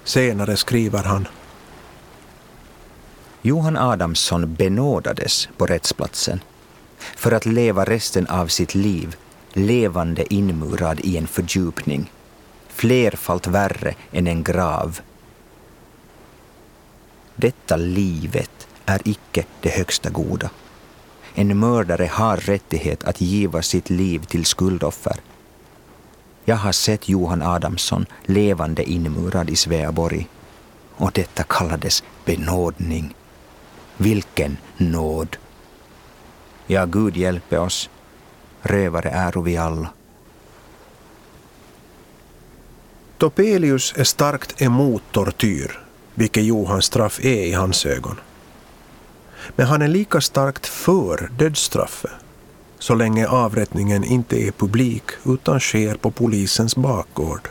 Senare 0.04 0.58
skriver 0.58 1.04
han 1.04 1.28
Johan 3.44 3.78
Adamsson 3.78 4.54
benådades 4.54 5.50
på 5.58 5.66
rättsplatsen 5.66 6.44
för 6.98 7.32
att 7.32 7.46
leva 7.46 7.86
resten 7.86 8.28
av 8.28 8.48
sitt 8.48 8.76
liv 8.76 9.16
levande 9.54 10.34
inmurad 10.34 11.00
i 11.00 11.18
en 11.18 11.28
fördjupning, 11.28 12.12
flerfalt 12.68 13.48
värre 13.48 13.96
än 14.12 14.28
en 14.28 14.44
grav. 14.44 15.00
Detta 17.36 17.76
livet 17.76 18.68
är 18.86 19.02
icke 19.06 19.46
det 19.62 19.70
högsta 19.70 20.10
goda. 20.10 20.50
En 21.36 21.60
mördare 21.60 22.06
har 22.12 22.38
rättighet 22.38 23.04
att 23.04 23.22
giva 23.22 23.62
sitt 23.62 23.90
liv 23.90 24.20
till 24.20 24.46
skuldoffer. 24.46 25.16
Jag 26.46 26.56
har 26.56 26.72
sett 26.72 27.10
Johan 27.10 27.42
Adamsson 27.42 28.06
levande 28.26 28.90
inmurad 28.90 29.50
i 29.50 29.56
Sveaborg 29.56 30.28
och 30.96 31.12
detta 31.12 31.44
kallades 31.44 32.04
benådning. 32.26 33.16
Vilken 34.02 34.58
nåd! 34.78 35.38
Ja, 36.68 36.86
Gud 36.86 37.18
hjälpe 37.18 37.58
oss. 37.58 37.90
Rövare 38.62 39.10
äro 39.10 39.42
vi 39.42 39.58
alla. 39.58 39.90
Topelius 43.18 43.94
är 43.98 44.04
starkt 44.04 44.62
emot 44.62 45.04
tortyr, 45.12 45.80
vilket 46.14 46.44
Johans 46.44 46.86
straff 46.86 47.20
är 47.26 47.46
i 47.46 47.54
hans 47.54 47.86
ögon. 47.86 48.20
Men 49.56 49.68
han 49.68 49.82
är 49.82 49.88
lika 49.88 50.22
starkt 50.22 50.68
för 50.68 51.30
dödsstraffet, 51.38 52.12
så 52.80 52.96
länge 52.96 53.28
avrättningen 53.28 54.04
inte 54.04 54.48
är 54.48 54.52
publik 54.52 55.04
utan 55.26 55.60
sker 55.60 55.96
på 55.96 56.12
polisens 56.12 56.76
bakgård. 56.76 57.50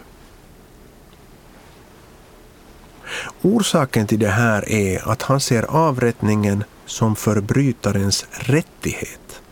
Orsaken 3.43 4.07
till 4.07 4.19
det 4.19 4.29
här 4.29 4.69
är 4.69 5.09
att 5.09 5.23
han 5.23 5.41
ser 5.41 5.63
avrättningen 5.63 6.65
som 6.87 7.17
förbrytarens 7.17 8.27
rättighet. 8.31 9.43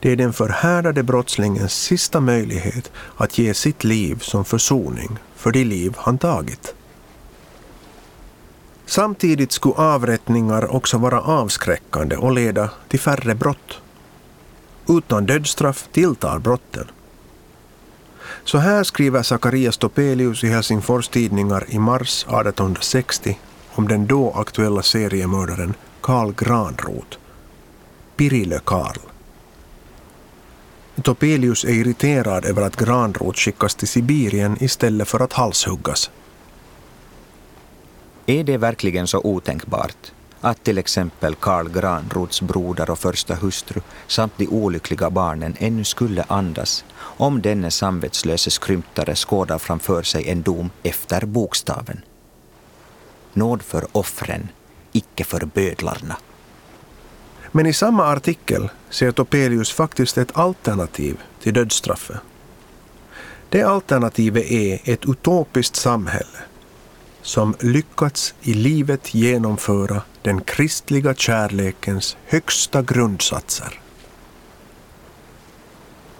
Det 0.00 0.10
är 0.10 0.16
den 0.16 0.32
förhärdade 0.32 1.02
brottslingens 1.02 1.74
sista 1.74 2.20
möjlighet 2.20 2.92
att 3.16 3.38
ge 3.38 3.54
sitt 3.54 3.84
liv 3.84 4.18
som 4.18 4.44
försoning 4.44 5.18
för 5.36 5.52
det 5.52 5.64
liv 5.64 5.94
han 5.96 6.18
tagit. 6.18 6.74
Samtidigt 8.86 9.52
skulle 9.52 9.74
avrättningar 9.74 10.74
också 10.74 10.98
vara 10.98 11.20
avskräckande 11.20 12.16
och 12.16 12.32
leda 12.32 12.70
till 12.88 13.00
färre 13.00 13.34
brott. 13.34 13.80
Utan 14.88 15.26
dödsstraff 15.26 15.88
tilltar 15.92 16.38
brotten. 16.38 16.86
Så 18.44 18.58
här 18.58 18.84
skriver 18.84 19.22
Zacharias 19.22 19.78
Topelius 19.78 20.44
i 20.44 20.48
Helsingfors 20.48 21.08
tidningar 21.08 21.64
i 21.68 21.78
mars 21.78 22.22
1860 22.22 23.38
om 23.74 23.88
den 23.88 24.06
då 24.06 24.30
aktuella 24.30 24.82
seriemördaren 24.82 25.74
Karl 26.00 26.32
Granroth. 26.32 27.18
Pirilö 28.16 28.58
Karl. 28.64 28.96
Topelius 31.02 31.64
är 31.64 31.68
irriterad 31.68 32.44
över 32.44 32.62
att 32.62 32.76
Granroth 32.76 33.38
skickas 33.38 33.74
till 33.74 33.88
Sibirien 33.88 34.56
istället 34.60 35.08
för 35.08 35.20
att 35.20 35.32
halshuggas. 35.32 36.10
Är 38.26 38.44
det 38.44 38.56
verkligen 38.56 39.06
så 39.06 39.18
otänkbart 39.18 40.12
att 40.42 40.64
till 40.64 40.78
exempel 40.78 41.34
Karl 41.34 41.68
Granroths 41.68 42.40
broder 42.40 42.90
och 42.90 42.98
första 42.98 43.34
hustru 43.34 43.80
samt 44.06 44.32
de 44.36 44.48
olyckliga 44.48 45.10
barnen 45.10 45.56
ännu 45.58 45.84
skulle 45.84 46.24
andas 46.28 46.84
om 46.98 47.42
denne 47.42 47.70
samvetslöse 47.70 48.50
skrymtare 48.50 49.14
skådar 49.14 49.58
framför 49.58 50.02
sig 50.02 50.28
en 50.28 50.42
dom 50.42 50.70
efter 50.82 51.26
bokstaven. 51.26 52.00
Nåd 53.32 53.62
för 53.62 53.86
offren, 53.92 54.48
icke 54.92 55.24
för 55.24 55.44
bödlarna. 55.46 56.16
Men 57.52 57.66
i 57.66 57.72
samma 57.72 58.04
artikel 58.04 58.68
ser 58.90 59.12
Topelius 59.12 59.72
faktiskt 59.72 60.18
ett 60.18 60.36
alternativ 60.36 61.20
till 61.40 61.54
dödsstraffet. 61.54 62.20
Det 63.48 63.62
alternativet 63.62 64.50
är 64.50 64.80
ett 64.84 65.04
utopiskt 65.04 65.76
samhälle 65.76 66.38
som 67.22 67.54
lyckats 67.60 68.34
i 68.40 68.54
livet 68.54 69.14
genomföra 69.14 70.02
den 70.22 70.40
kristliga 70.40 71.14
kärlekens 71.14 72.16
högsta 72.26 72.82
grundsatser. 72.82 73.80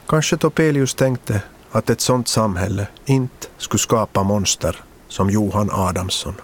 Kanske 0.06 0.36
Topelius 0.36 0.94
tänkte 0.94 1.42
att 1.70 1.90
ett 1.90 2.00
sådant 2.00 2.28
samhälle 2.28 2.86
inte 3.04 3.46
skulle 3.58 3.78
skapa 3.78 4.22
monster 4.22 4.76
som 5.08 5.30
Johan 5.30 5.70
Adamsson. 5.72 6.34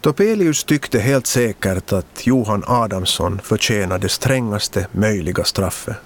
Topelius 0.00 0.64
tyckte 0.64 0.98
helt 0.98 1.26
säkert 1.26 1.92
att 1.92 2.26
Johan 2.26 2.64
Adamsson 2.66 3.40
förtjänade 3.44 4.08
strängaste 4.08 4.86
möjliga 4.92 5.44
straffet. 5.44 5.96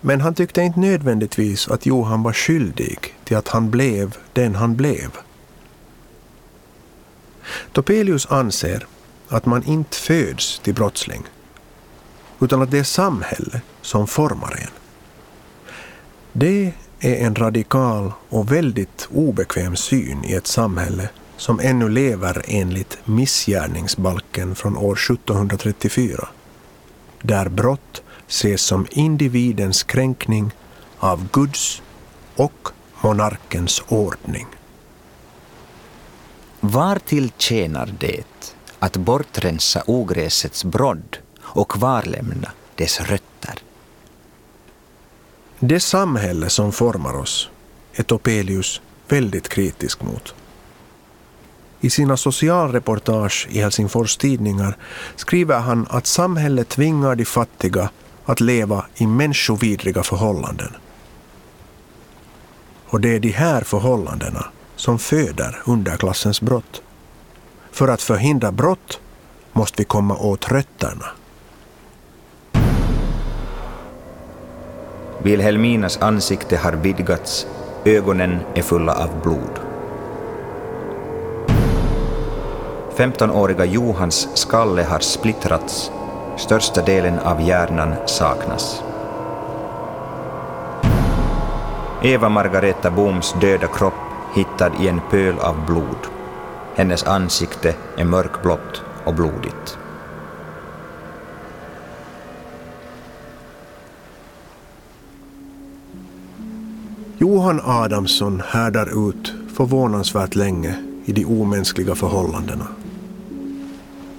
Men 0.00 0.20
han 0.20 0.34
tyckte 0.34 0.62
inte 0.62 0.80
nödvändigtvis 0.80 1.68
att 1.68 1.86
Johan 1.86 2.22
var 2.22 2.32
skyldig 2.32 3.14
till 3.24 3.36
att 3.36 3.48
han 3.48 3.70
blev 3.70 4.16
den 4.32 4.54
han 4.54 4.76
blev. 4.76 5.10
Topelius 7.72 8.26
anser 8.26 8.86
att 9.28 9.46
man 9.46 9.64
inte 9.64 9.96
föds 9.96 10.58
till 10.58 10.74
brottsling 10.74 11.22
utan 12.40 12.62
att 12.62 12.70
det 12.70 12.78
är 12.78 12.84
samhället 12.84 13.62
som 13.82 14.06
formar 14.06 14.56
en. 14.60 14.70
Det 16.32 16.72
är 17.00 17.26
en 17.26 17.34
radikal 17.34 18.12
och 18.28 18.52
väldigt 18.52 19.08
obekväm 19.10 19.76
syn 19.76 20.24
i 20.24 20.34
ett 20.34 20.46
samhälle 20.46 21.08
som 21.36 21.60
ännu 21.60 21.88
lever 21.88 22.44
enligt 22.48 22.98
missgärningsbalken 23.04 24.54
från 24.54 24.76
år 24.76 24.94
1734, 24.94 26.28
där 27.22 27.48
brott 27.48 28.02
ses 28.28 28.62
som 28.62 28.86
individens 28.90 29.82
kränkning 29.82 30.50
av 30.98 31.28
Guds 31.32 31.82
och 32.36 32.68
monarkens 33.00 33.82
ordning. 33.88 34.46
Vartill 36.60 37.32
tjänar 37.38 37.94
det 37.98 38.24
att 38.78 38.96
bortrensa 38.96 39.82
ogräsets 39.86 40.64
brodd 40.64 41.16
och 41.40 41.70
kvarlämna 41.70 42.52
dess 42.74 43.00
rötter? 43.00 43.58
Det 45.58 45.80
samhälle 45.80 46.48
som 46.48 46.72
formar 46.72 47.14
oss 47.14 47.50
är 47.92 48.02
Topelius 48.02 48.80
väldigt 49.08 49.48
kritisk 49.48 50.02
mot. 50.02 50.34
I 51.80 51.90
sina 51.90 52.16
socialreportage 52.16 53.48
i 53.50 53.60
Helsingfors 53.60 54.16
tidningar 54.16 54.76
skriver 55.16 55.58
han 55.58 55.86
att 55.90 56.06
samhället 56.06 56.68
tvingar 56.68 57.14
de 57.14 57.24
fattiga 57.24 57.90
att 58.24 58.40
leva 58.40 58.86
i 58.96 59.06
människovidriga 59.06 60.02
förhållanden. 60.02 60.72
Och 62.86 63.00
det 63.00 63.14
är 63.14 63.20
de 63.20 63.30
här 63.30 63.62
förhållandena 63.62 64.46
som 64.78 64.98
föder 64.98 65.62
underklassens 65.64 66.40
brott. 66.40 66.82
För 67.70 67.88
att 67.88 68.02
förhindra 68.02 68.52
brott 68.52 69.00
måste 69.52 69.74
vi 69.78 69.84
komma 69.84 70.16
åt 70.16 70.52
rötterna. 70.52 71.04
Vilhelminas 75.22 75.98
ansikte 76.02 76.56
har 76.56 76.72
vidgats, 76.72 77.46
ögonen 77.84 78.38
är 78.54 78.62
fulla 78.62 78.94
av 78.94 79.22
blod. 79.22 79.60
15-åriga 82.96 83.64
Johans 83.64 84.28
skalle 84.34 84.82
har 84.82 84.98
splittrats, 84.98 85.90
största 86.36 86.82
delen 86.82 87.18
av 87.18 87.42
hjärnan 87.42 87.94
saknas. 88.06 88.82
Eva 92.02 92.28
Margareta 92.28 92.90
Boms 92.90 93.34
döda 93.40 93.66
kropp 93.66 94.07
hittad 94.58 94.84
i 94.84 94.88
en 94.88 95.00
pöl 95.10 95.38
av 95.38 95.66
blod. 95.66 96.06
Hennes 96.74 97.04
ansikte 97.04 97.74
är 97.96 98.04
mörkblått 98.04 98.82
och 99.04 99.14
blodigt. 99.14 99.78
Johan 107.18 107.60
Adamsson 107.64 108.42
härdar 108.46 109.08
ut 109.08 109.32
förvånansvärt 109.54 110.34
länge 110.34 110.78
i 111.04 111.12
de 111.12 111.24
omänskliga 111.24 111.94
förhållandena. 111.94 112.66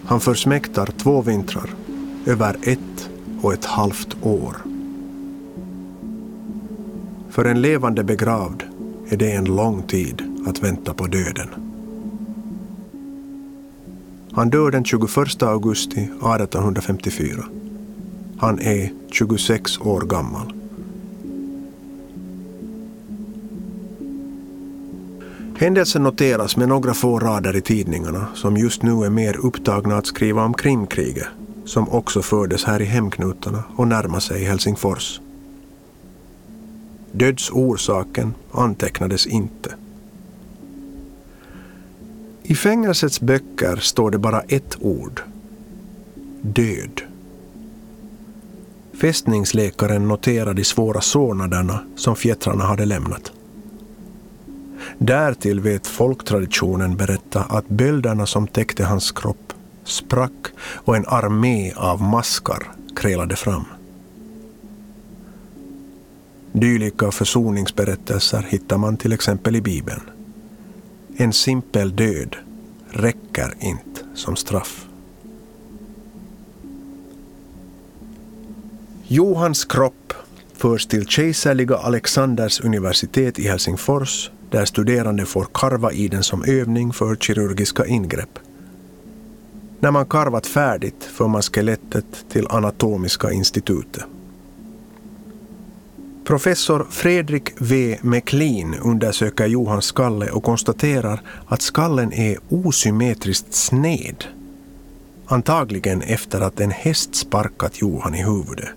Han 0.06 0.20
försmäktar 0.20 0.86
två 0.86 1.22
vintrar, 1.22 1.70
över 2.26 2.56
ett 2.64 3.10
och 3.42 3.54
ett 3.54 3.66
halvt 3.66 4.18
år. 4.22 4.58
För 7.30 7.46
en 7.46 7.62
levande 7.62 8.04
begravd 8.04 8.64
är 9.10 9.18
det 9.18 9.32
en 9.32 9.46
lång 9.46 9.82
tid 9.84 10.29
att 10.46 10.64
vänta 10.64 10.94
på 10.94 11.08
döden. 11.08 11.50
Han 14.32 14.50
dör 14.50 14.72
den 14.72 14.86
21 14.86 15.44
augusti 15.44 16.02
1854. 16.02 17.44
Han 18.38 18.60
är 18.60 18.92
26 19.12 19.80
år 19.80 20.02
gammal. 20.02 20.54
Händelsen 25.58 26.04
noteras 26.04 26.58
med 26.58 26.70
några 26.70 26.94
få 26.94 27.20
rader 27.20 27.56
i 27.56 27.62
tidningarna 27.62 28.28
som 28.36 28.58
just 28.58 28.84
nu 28.84 29.06
är 29.06 29.10
mer 29.10 29.38
upptagna 29.46 29.98
att 29.98 30.06
skriva 30.06 30.44
om 30.44 30.54
Krimkriget 30.54 31.28
som 31.66 31.90
också 31.90 32.22
fördes 32.22 32.64
här 32.64 32.82
i 32.82 32.86
hemknutarna 32.86 33.64
och 33.76 33.88
närmade 33.88 34.22
sig 34.22 34.44
Helsingfors. 34.44 35.22
Dödsorsaken 37.12 38.34
antecknades 38.52 39.28
inte. 39.28 39.76
I 42.50 42.56
fängelsets 42.56 43.22
böcker 43.22 43.76
står 43.76 44.12
det 44.12 44.18
bara 44.18 44.42
ett 44.42 44.78
ord. 44.82 45.22
Död. 46.42 47.02
Fästningsläkaren 49.02 50.08
noterade 50.08 50.54
de 50.54 50.64
svåra 50.64 51.02
sårnaderna 51.02 51.80
som 51.96 52.16
fjättrarna 52.16 52.64
hade 52.64 52.86
lämnat. 52.86 53.32
Därtill 54.98 55.60
vet 55.60 55.88
folktraditionen 55.88 56.98
berätta 56.98 57.42
att 57.44 57.68
bölderna 57.68 58.26
som 58.26 58.48
täckte 58.48 58.84
hans 58.84 59.12
kropp 59.12 59.54
sprack 59.84 60.48
och 60.60 60.96
en 60.96 61.06
armé 61.08 61.74
av 61.76 62.02
maskar 62.02 62.72
krälade 62.96 63.36
fram. 63.36 63.66
Dylika 66.52 67.12
försoningsberättelser 67.12 68.46
hittar 68.50 68.78
man 68.78 68.98
till 68.98 69.14
exempel 69.14 69.56
i 69.56 69.62
Bibeln. 69.62 70.02
En 71.22 71.34
simpel 71.34 71.96
död 71.96 72.36
räcker 72.90 73.54
inte 73.60 74.02
som 74.16 74.36
straff. 74.36 74.88
Johans 79.08 79.66
kropp 79.66 80.14
förs 80.54 80.86
till 80.86 81.08
Kejserliga 81.08 81.76
Alexanders 81.76 82.62
universitet 82.62 83.40
i 83.40 83.48
Helsingfors 83.48 84.32
där 84.50 84.66
studerande 84.66 85.26
får 85.26 85.48
karva 85.52 85.92
i 85.92 86.08
den 86.08 86.24
som 86.24 86.44
övning 86.44 86.94
för 86.94 87.16
kirurgiska 87.16 87.86
ingrepp. 87.86 88.40
När 89.80 89.92
man 89.92 90.06
karvat 90.06 90.48
färdigt 90.48 91.04
för 91.04 91.28
man 91.28 91.42
skelettet 91.42 92.26
till 92.30 92.48
Anatomiska 92.48 93.32
institutet. 93.32 94.06
Professor 96.30 96.88
Fredrik 96.90 97.54
V. 97.58 97.98
McLean 98.02 98.76
undersöker 98.76 99.48
Johans 99.48 99.86
skalle 99.86 100.30
och 100.30 100.44
konstaterar 100.44 101.22
att 101.46 101.62
skallen 101.62 102.14
är 102.14 102.38
osymmetriskt 102.50 103.54
sned. 103.54 104.24
Antagligen 105.26 106.02
efter 106.02 106.42
att 106.42 106.60
en 106.60 106.72
häst 106.72 107.16
sparkat 107.16 107.82
Johan 107.82 108.16
i 108.16 108.24
huvudet. 108.24 108.70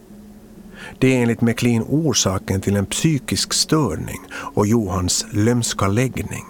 Det 0.99 1.15
är 1.17 1.23
enligt 1.23 1.41
McLean 1.41 1.85
orsaken 1.89 2.61
till 2.61 2.77
en 2.77 2.87
psykisk 2.87 3.53
störning 3.53 4.21
och 4.33 4.67
Johans 4.67 5.27
lömska 5.31 5.89
läggning. 5.89 6.45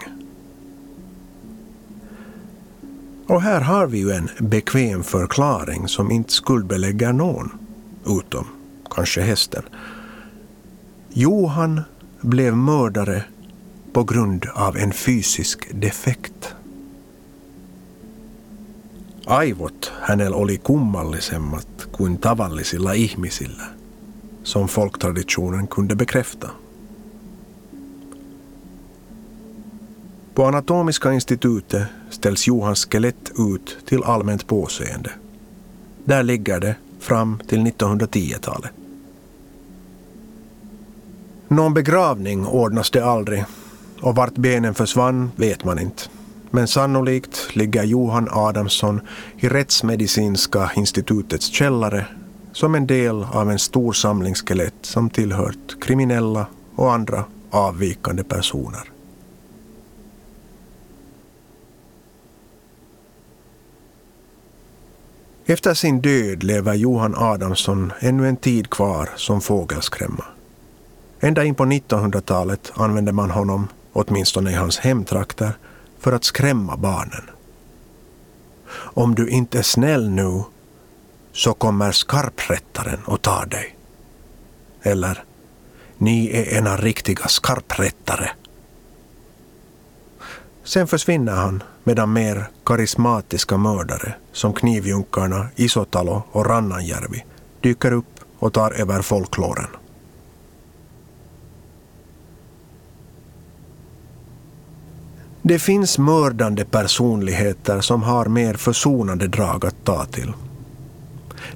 Och 3.27 3.43
här 3.43 3.61
har 3.61 3.87
vi 3.87 3.99
ju 3.99 4.11
en 4.11 4.31
bekväm 4.39 5.03
förklaring 5.03 5.89
som 5.89 6.11
inte 6.11 6.33
skuldbelägger 6.33 7.13
någon, 7.13 7.51
utom 8.07 8.47
kanske 8.91 9.21
hästen. 9.21 9.63
Johan 11.15 11.81
blev 12.21 12.57
mördare 12.57 13.25
på 13.93 14.05
grund 14.05 14.47
av 14.55 14.77
en 14.77 14.93
fysisk 14.93 15.71
defekt. 15.81 16.55
Aivot 19.27 19.93
hänellä 20.01 20.37
oli 20.37 20.59
kummallisemmat 20.59 21.89
kuin 21.93 22.19
tavallisilla 22.19 22.93
ihmisillä– 22.93 23.65
som 24.43 24.69
folktraditionen 24.69 25.67
kunde 25.67 25.95
bekräfta. 25.95 26.51
På 30.35 30.45
Anatomiska 30.45 31.13
institutet 31.13 31.83
ställs 32.11 32.47
Johans 32.47 32.87
skelett 32.87 33.33
ut 33.39 33.79
till 33.87 34.03
allmänt 34.05 34.47
påseende. 34.47 35.11
Där 36.05 36.23
ligger 36.23 36.61
det 36.61 36.77
fram 37.01 37.41
till 37.49 37.59
1910-talet. 37.59 38.73
Någon 41.53 41.75
begravning 41.75 42.47
ordnas 42.47 42.91
det 42.91 43.05
aldrig 43.05 43.45
och 44.01 44.15
vart 44.15 44.35
benen 44.35 44.75
försvann 44.75 45.31
vet 45.37 45.65
man 45.65 45.79
inte. 45.79 46.03
Men 46.51 46.69
sannolikt 46.69 47.57
ligger 47.57 47.85
Johan 47.85 48.29
Adamsson 48.31 49.01
i 49.39 49.49
Rättsmedicinska 49.49 50.71
institutets 50.77 51.47
källare 51.47 52.07
som 52.53 52.75
en 52.75 52.87
del 52.87 53.27
av 53.33 53.51
en 53.51 53.59
stor 53.59 53.93
samling 53.93 54.35
skelett 54.35 54.75
som 54.83 55.11
tillhört 55.11 55.81
kriminella 55.81 56.47
och 56.75 56.93
andra 56.93 57.25
avvikande 57.51 58.25
personer. 58.25 58.83
Efter 65.47 65.75
sin 65.75 66.01
död 66.01 66.43
lever 66.43 66.75
Johan 66.75 67.15
Adamsson 67.17 67.93
ännu 68.01 68.29
en 68.29 68.37
tid 68.37 68.71
kvar 68.71 69.11
som 69.17 69.41
fågelskrämma. 69.41 70.25
Ända 71.25 71.45
in 71.45 71.55
på 71.55 71.65
1900-talet 71.65 72.73
använde 72.75 73.13
man 73.13 73.31
honom, 73.31 73.69
åtminstone 73.93 74.51
i 74.51 74.55
hans 74.55 74.79
hemtrakter, 74.79 75.53
för 75.99 76.13
att 76.13 76.25
skrämma 76.25 76.77
barnen. 76.77 77.31
Om 78.75 79.15
du 79.15 79.29
inte 79.29 79.59
är 79.59 79.63
snäll 79.63 80.11
nu 80.11 80.43
så 81.33 81.55
kommer 81.55 81.93
skarprättaren 81.93 83.01
och 83.05 83.23
tar 83.23 83.47
dig. 83.47 83.77
Eller, 84.83 85.25
ni 85.99 86.31
är 86.31 86.59
ena 86.59 86.77
riktiga 86.77 87.29
skarprättare. 87.29 88.31
Sen 90.65 90.87
försvinner 90.87 91.33
han 91.33 91.63
medan 91.85 92.13
mer 92.13 92.49
karismatiska 92.65 93.57
mördare 93.57 94.15
som 94.33 94.53
knivjunkarna 94.53 95.49
Isotalo 95.57 96.23
och 96.33 96.47
Rannanjärvi 96.47 97.25
dyker 97.61 97.93
upp 97.93 98.21
och 98.39 98.53
tar 98.53 98.71
över 98.71 99.03
folklåren. 99.03 99.69
Det 105.45 105.59
finns 105.59 105.99
mördande 105.99 106.65
personligheter 106.65 107.81
som 107.81 108.03
har 108.03 108.27
mer 108.27 108.55
försonande 108.55 109.29
drag 109.29 109.67
att 109.67 109.85
ta 109.85 110.05
till. 110.05 110.33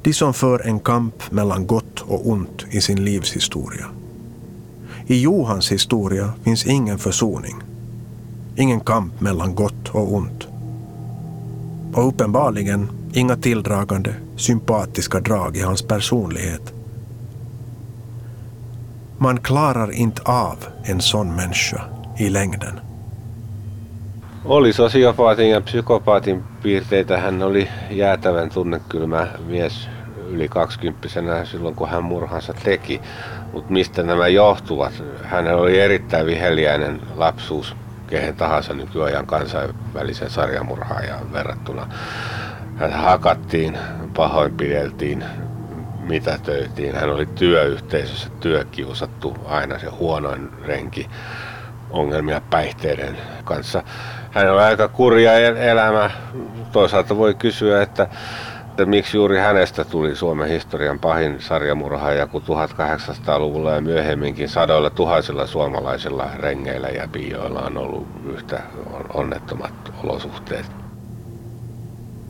De 0.03 0.13
som 0.13 0.35
för 0.35 0.67
en 0.67 0.81
kamp 0.81 1.31
mellan 1.31 1.67
gott 1.67 2.01
och 2.01 2.29
ont 2.29 2.65
i 2.71 2.81
sin 2.81 3.05
livshistoria. 3.05 3.87
I 5.07 5.21
Johans 5.21 5.73
historia 5.73 6.33
finns 6.45 6.67
ingen 6.67 6.99
försoning. 6.99 7.57
Ingen 8.57 8.81
kamp 8.81 9.21
mellan 9.21 9.55
gott 9.55 9.89
och 9.89 10.15
ont. 10.15 10.47
Och 11.95 12.09
uppenbarligen 12.09 12.89
inga 13.13 13.37
tilldragande, 13.37 14.15
sympatiska 14.37 15.21
drag 15.21 15.57
i 15.57 15.61
hans 15.61 15.83
personlighet. 15.83 16.73
Man 19.19 19.41
klarar 19.41 19.93
inte 19.93 20.23
av 20.23 20.57
en 20.85 21.01
sån 21.01 21.37
människa 21.37 21.83
i 22.19 22.29
längden. 22.29 22.81
Oli 24.49 24.73
sosiopaatin 24.73 25.51
ja 25.51 25.61
psykopaatin 25.61 26.45
piirteitä. 26.63 27.19
Hän 27.19 27.43
oli 27.43 27.69
jäätävän 27.91 28.51
tunnekylmä 28.51 29.27
mies 29.47 29.89
yli 30.29 30.49
20 30.49 31.09
silloin, 31.45 31.75
kun 31.75 31.89
hän 31.89 32.05
murhansa 32.05 32.55
teki. 32.65 33.01
Mutta 33.53 33.73
mistä 33.73 34.03
nämä 34.03 34.29
johtuvat? 34.29 35.03
Hänellä 35.23 35.63
oli 35.63 35.81
erittäin 35.81 36.27
viheliäinen 36.27 37.01
lapsuus 37.17 37.77
kehen 38.07 38.37
tahansa 38.37 38.75
nykyajan 38.75 39.27
kansainvälisen 39.27 40.31
sarjamurhaajan 40.31 41.33
verrattuna. 41.33 41.89
Hän 42.77 42.93
hakattiin, 42.93 43.79
pahoinpideltiin, 44.17 45.25
mitätöitiin. 46.01 46.95
Hän 46.95 47.11
oli 47.11 47.27
työyhteisössä 47.27 48.31
työkiusattu, 48.41 49.37
aina 49.47 49.79
se 49.79 49.87
huonoin 49.87 50.51
renki 50.65 51.09
ongelmia 51.91 52.41
päihteiden 52.51 53.17
kanssa. 53.45 53.83
Hän 54.37 54.53
on 54.53 54.61
aika 54.61 54.89
kurja 54.89 55.39
elämä. 55.59 56.11
Toisaalta 56.73 57.17
voi 57.17 57.35
kysyä, 57.35 57.83
että, 57.83 58.09
että 58.69 58.87
miksi 58.87 59.17
juuri 59.17 59.39
hänestä 59.39 59.85
tuli 59.85 60.17
Suomen 60.17 60.49
historian 60.49 60.99
pahin 60.99 61.37
sarjamurhaaja, 61.41 62.27
kun 62.27 62.43
1800-luvulla 62.43 63.73
ja 63.73 63.81
myöhemminkin 63.81 64.49
sadoilla 64.49 64.91
tuhansilla 64.91 65.47
suomalaisilla 65.47 66.31
rengeillä 66.39 66.89
ja 66.89 67.09
bioilla 67.09 67.61
on 67.61 67.79
ollut 67.79 68.07
yhtä 68.27 68.63
onnettomat 69.15 69.73
olosuhteet. 70.05 70.67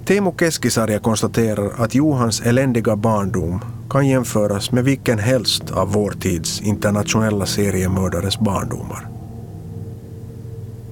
Teemu 0.04 0.32
Keskisarja 0.32 1.00
konstaterar 1.00 1.70
att 1.78 1.94
Johans 1.94 2.40
eländiga 2.40 2.96
barndom 2.96 3.60
kan 3.88 4.06
jämföras 4.06 4.72
med 4.72 4.84
vilken 4.84 5.18
helst 5.18 5.70
av 5.70 5.92
vår 5.92 6.14
tids 6.20 6.60
internationella 6.64 7.46
seriemördares 7.46 8.38
barndomar. 8.38 9.15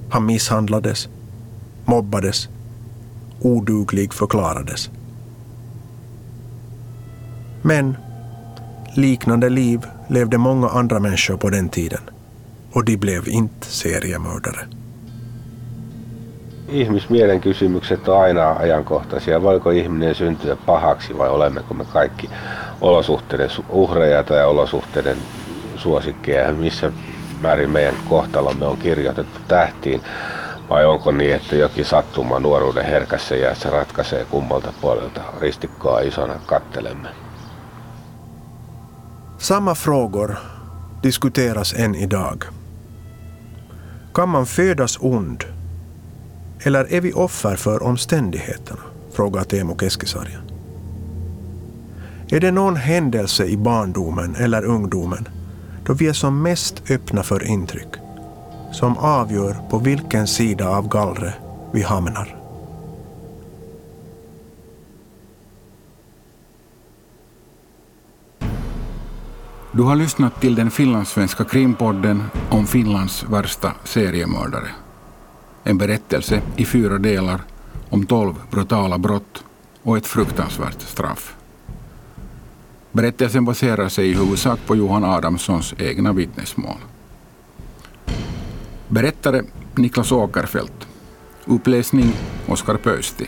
Han 0.09 0.27
misshandlades, 0.27 1.09
mobbades, 1.85 2.49
oduglig 3.41 4.15
förklarades. 4.15 4.91
Men 7.63 7.97
liknande 8.95 9.51
liv 9.51 9.81
levde 10.09 10.39
många 10.39 10.69
andra 10.69 11.01
människor 11.01 11.37
på 11.37 11.51
den 11.51 11.69
tiden 11.69 12.01
och 12.73 12.85
de 12.85 12.97
blev 12.97 13.29
inte 13.29 13.67
seriemördare. 13.67 14.67
Ihmismielen 16.69 17.41
kysymykset 17.41 18.09
on 18.09 18.23
aina 18.23 18.53
ajankohtaisia. 18.53 19.43
Voiko 19.43 19.71
ihminen 19.71 20.15
syntyä 20.15 20.57
pahaksi 20.57 21.19
vai 21.19 21.29
olemmeko 21.29 21.75
me 21.75 21.85
kaikki 21.85 22.31
olosuhteiden 22.81 23.51
uhreja 23.69 24.23
tai 24.23 24.45
olosuhteiden 24.45 25.17
suosikkeja? 25.77 26.53
Missä 26.53 26.93
määrin 27.41 27.71
meidän 27.71 27.95
kohtalomme 28.09 28.67
on 28.67 28.77
kirjoitettu 28.77 29.41
tähtiin, 29.49 30.03
vai 30.69 30.87
onko 30.87 31.13
niin, 31.13 31.35
että 31.35 31.57
jokin 31.57 31.85
sattuma 31.85 32.39
nuoruuden 32.39 32.85
herkässä 32.85 33.37
jäässä 33.37 33.71
ratkaisee 33.71 34.25
kummalta 34.25 34.73
puolelta 34.81 35.21
ristikkoa 35.41 36.01
isona 36.01 36.35
kattelemme? 36.47 37.09
Samma 39.39 39.75
frågor 39.75 40.35
diskuteras 41.03 41.75
än 41.79 41.95
idag. 41.95 42.45
Kan 44.13 44.29
man 44.29 44.47
födas 44.47 44.99
ond? 45.01 45.41
Eller 46.67 46.87
är 46.91 47.03
vi 47.03 47.13
offer 47.15 47.57
för 47.57 47.83
omständigheterna? 47.83 48.83
frågar 49.15 49.45
Teemu 49.45 49.75
Keskisarja. 49.75 50.39
Är 52.29 52.41
det 52.41 52.51
någon 52.51 52.77
händelse 52.77 53.47
i 53.47 53.57
barndomen 53.57 54.37
eller 54.37 54.65
ungdomen 54.65 55.29
då 55.87 55.93
vi 55.93 56.07
är 56.07 56.13
som 56.13 56.43
mest 56.43 56.91
öppna 56.91 57.23
för 57.23 57.45
intryck 57.45 57.95
som 58.73 58.99
avgör 58.99 59.57
på 59.71 59.79
vilken 59.79 60.27
sida 60.27 60.69
av 60.69 60.89
gallret 60.89 61.35
vi 61.73 61.83
hamnar. 61.83 62.37
Du 69.73 69.83
har 69.83 69.97
lyssnat 69.97 70.41
till 70.41 70.55
den 70.55 70.71
finlandssvenska 70.71 71.45
krimpodden 71.45 72.23
om 72.51 72.67
Finlands 72.67 73.25
värsta 73.25 73.73
seriemördare. 73.85 74.69
En 75.65 75.79
berättelse 75.79 76.43
i 76.57 76.65
fyra 76.65 76.99
delar 76.99 77.41
om 77.91 78.07
tolv 78.07 78.35
brutala 78.51 78.99
brott 78.99 79.45
och 79.83 79.97
ett 79.97 80.07
fruktansvärt 80.07 80.81
straff. 80.81 81.37
Berättelsen 82.95 83.45
baserar 83.45 83.89
sig 83.89 84.11
i 84.11 84.15
huvudsak 84.15 84.61
på 84.67 84.77
Johan 84.77 85.05
Adamssons 85.05 85.75
egna 85.79 86.13
vittnesmål. 86.13 86.77
Berättare 88.89 89.43
Niklas 89.77 90.13
Åkerfeldt. 90.13 90.89
Uppläsning 91.45 92.13
Oskar 92.47 92.77
Pöysti. 92.77 93.27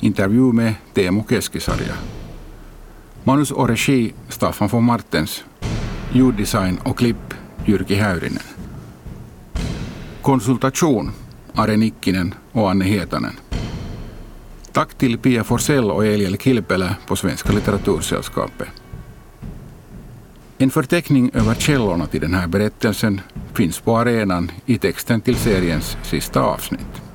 Intervju 0.00 0.52
med 0.52 0.74
Teemu 0.94 1.22
Keskisarja. 1.28 1.94
Manus 3.24 3.50
och 3.50 3.68
regi 3.68 4.14
Staffan 4.28 4.68
von 4.68 4.84
Martens. 4.84 5.44
Ljuddesign 6.12 6.78
och 6.84 6.98
klipp 6.98 7.34
Jyrki 7.64 7.94
Häyrinen. 7.94 8.42
Konsultation 10.22 11.10
Are 11.54 11.76
Nikkinen 11.76 12.34
och 12.52 12.70
Anne 12.70 12.84
Hietanen. 12.84 13.47
Tack 14.72 14.94
till 14.94 15.18
Pia 15.18 15.44
Forsell 15.44 15.90
och 15.90 16.06
Eliel 16.06 16.38
Kilpelä 16.38 16.96
på 17.06 17.16
Svenska 17.16 17.52
litteratursällskapet. 17.52 18.68
En 20.58 20.70
förteckning 20.70 21.30
över 21.34 21.54
källorna 21.54 22.06
till 22.06 22.20
den 22.20 22.34
här 22.34 22.46
berättelsen 22.46 23.20
finns 23.54 23.80
på 23.80 23.96
arenan 23.98 24.50
i 24.66 24.78
texten 24.78 25.20
till 25.20 25.36
seriens 25.36 25.96
sista 26.02 26.40
avsnitt. 26.40 27.07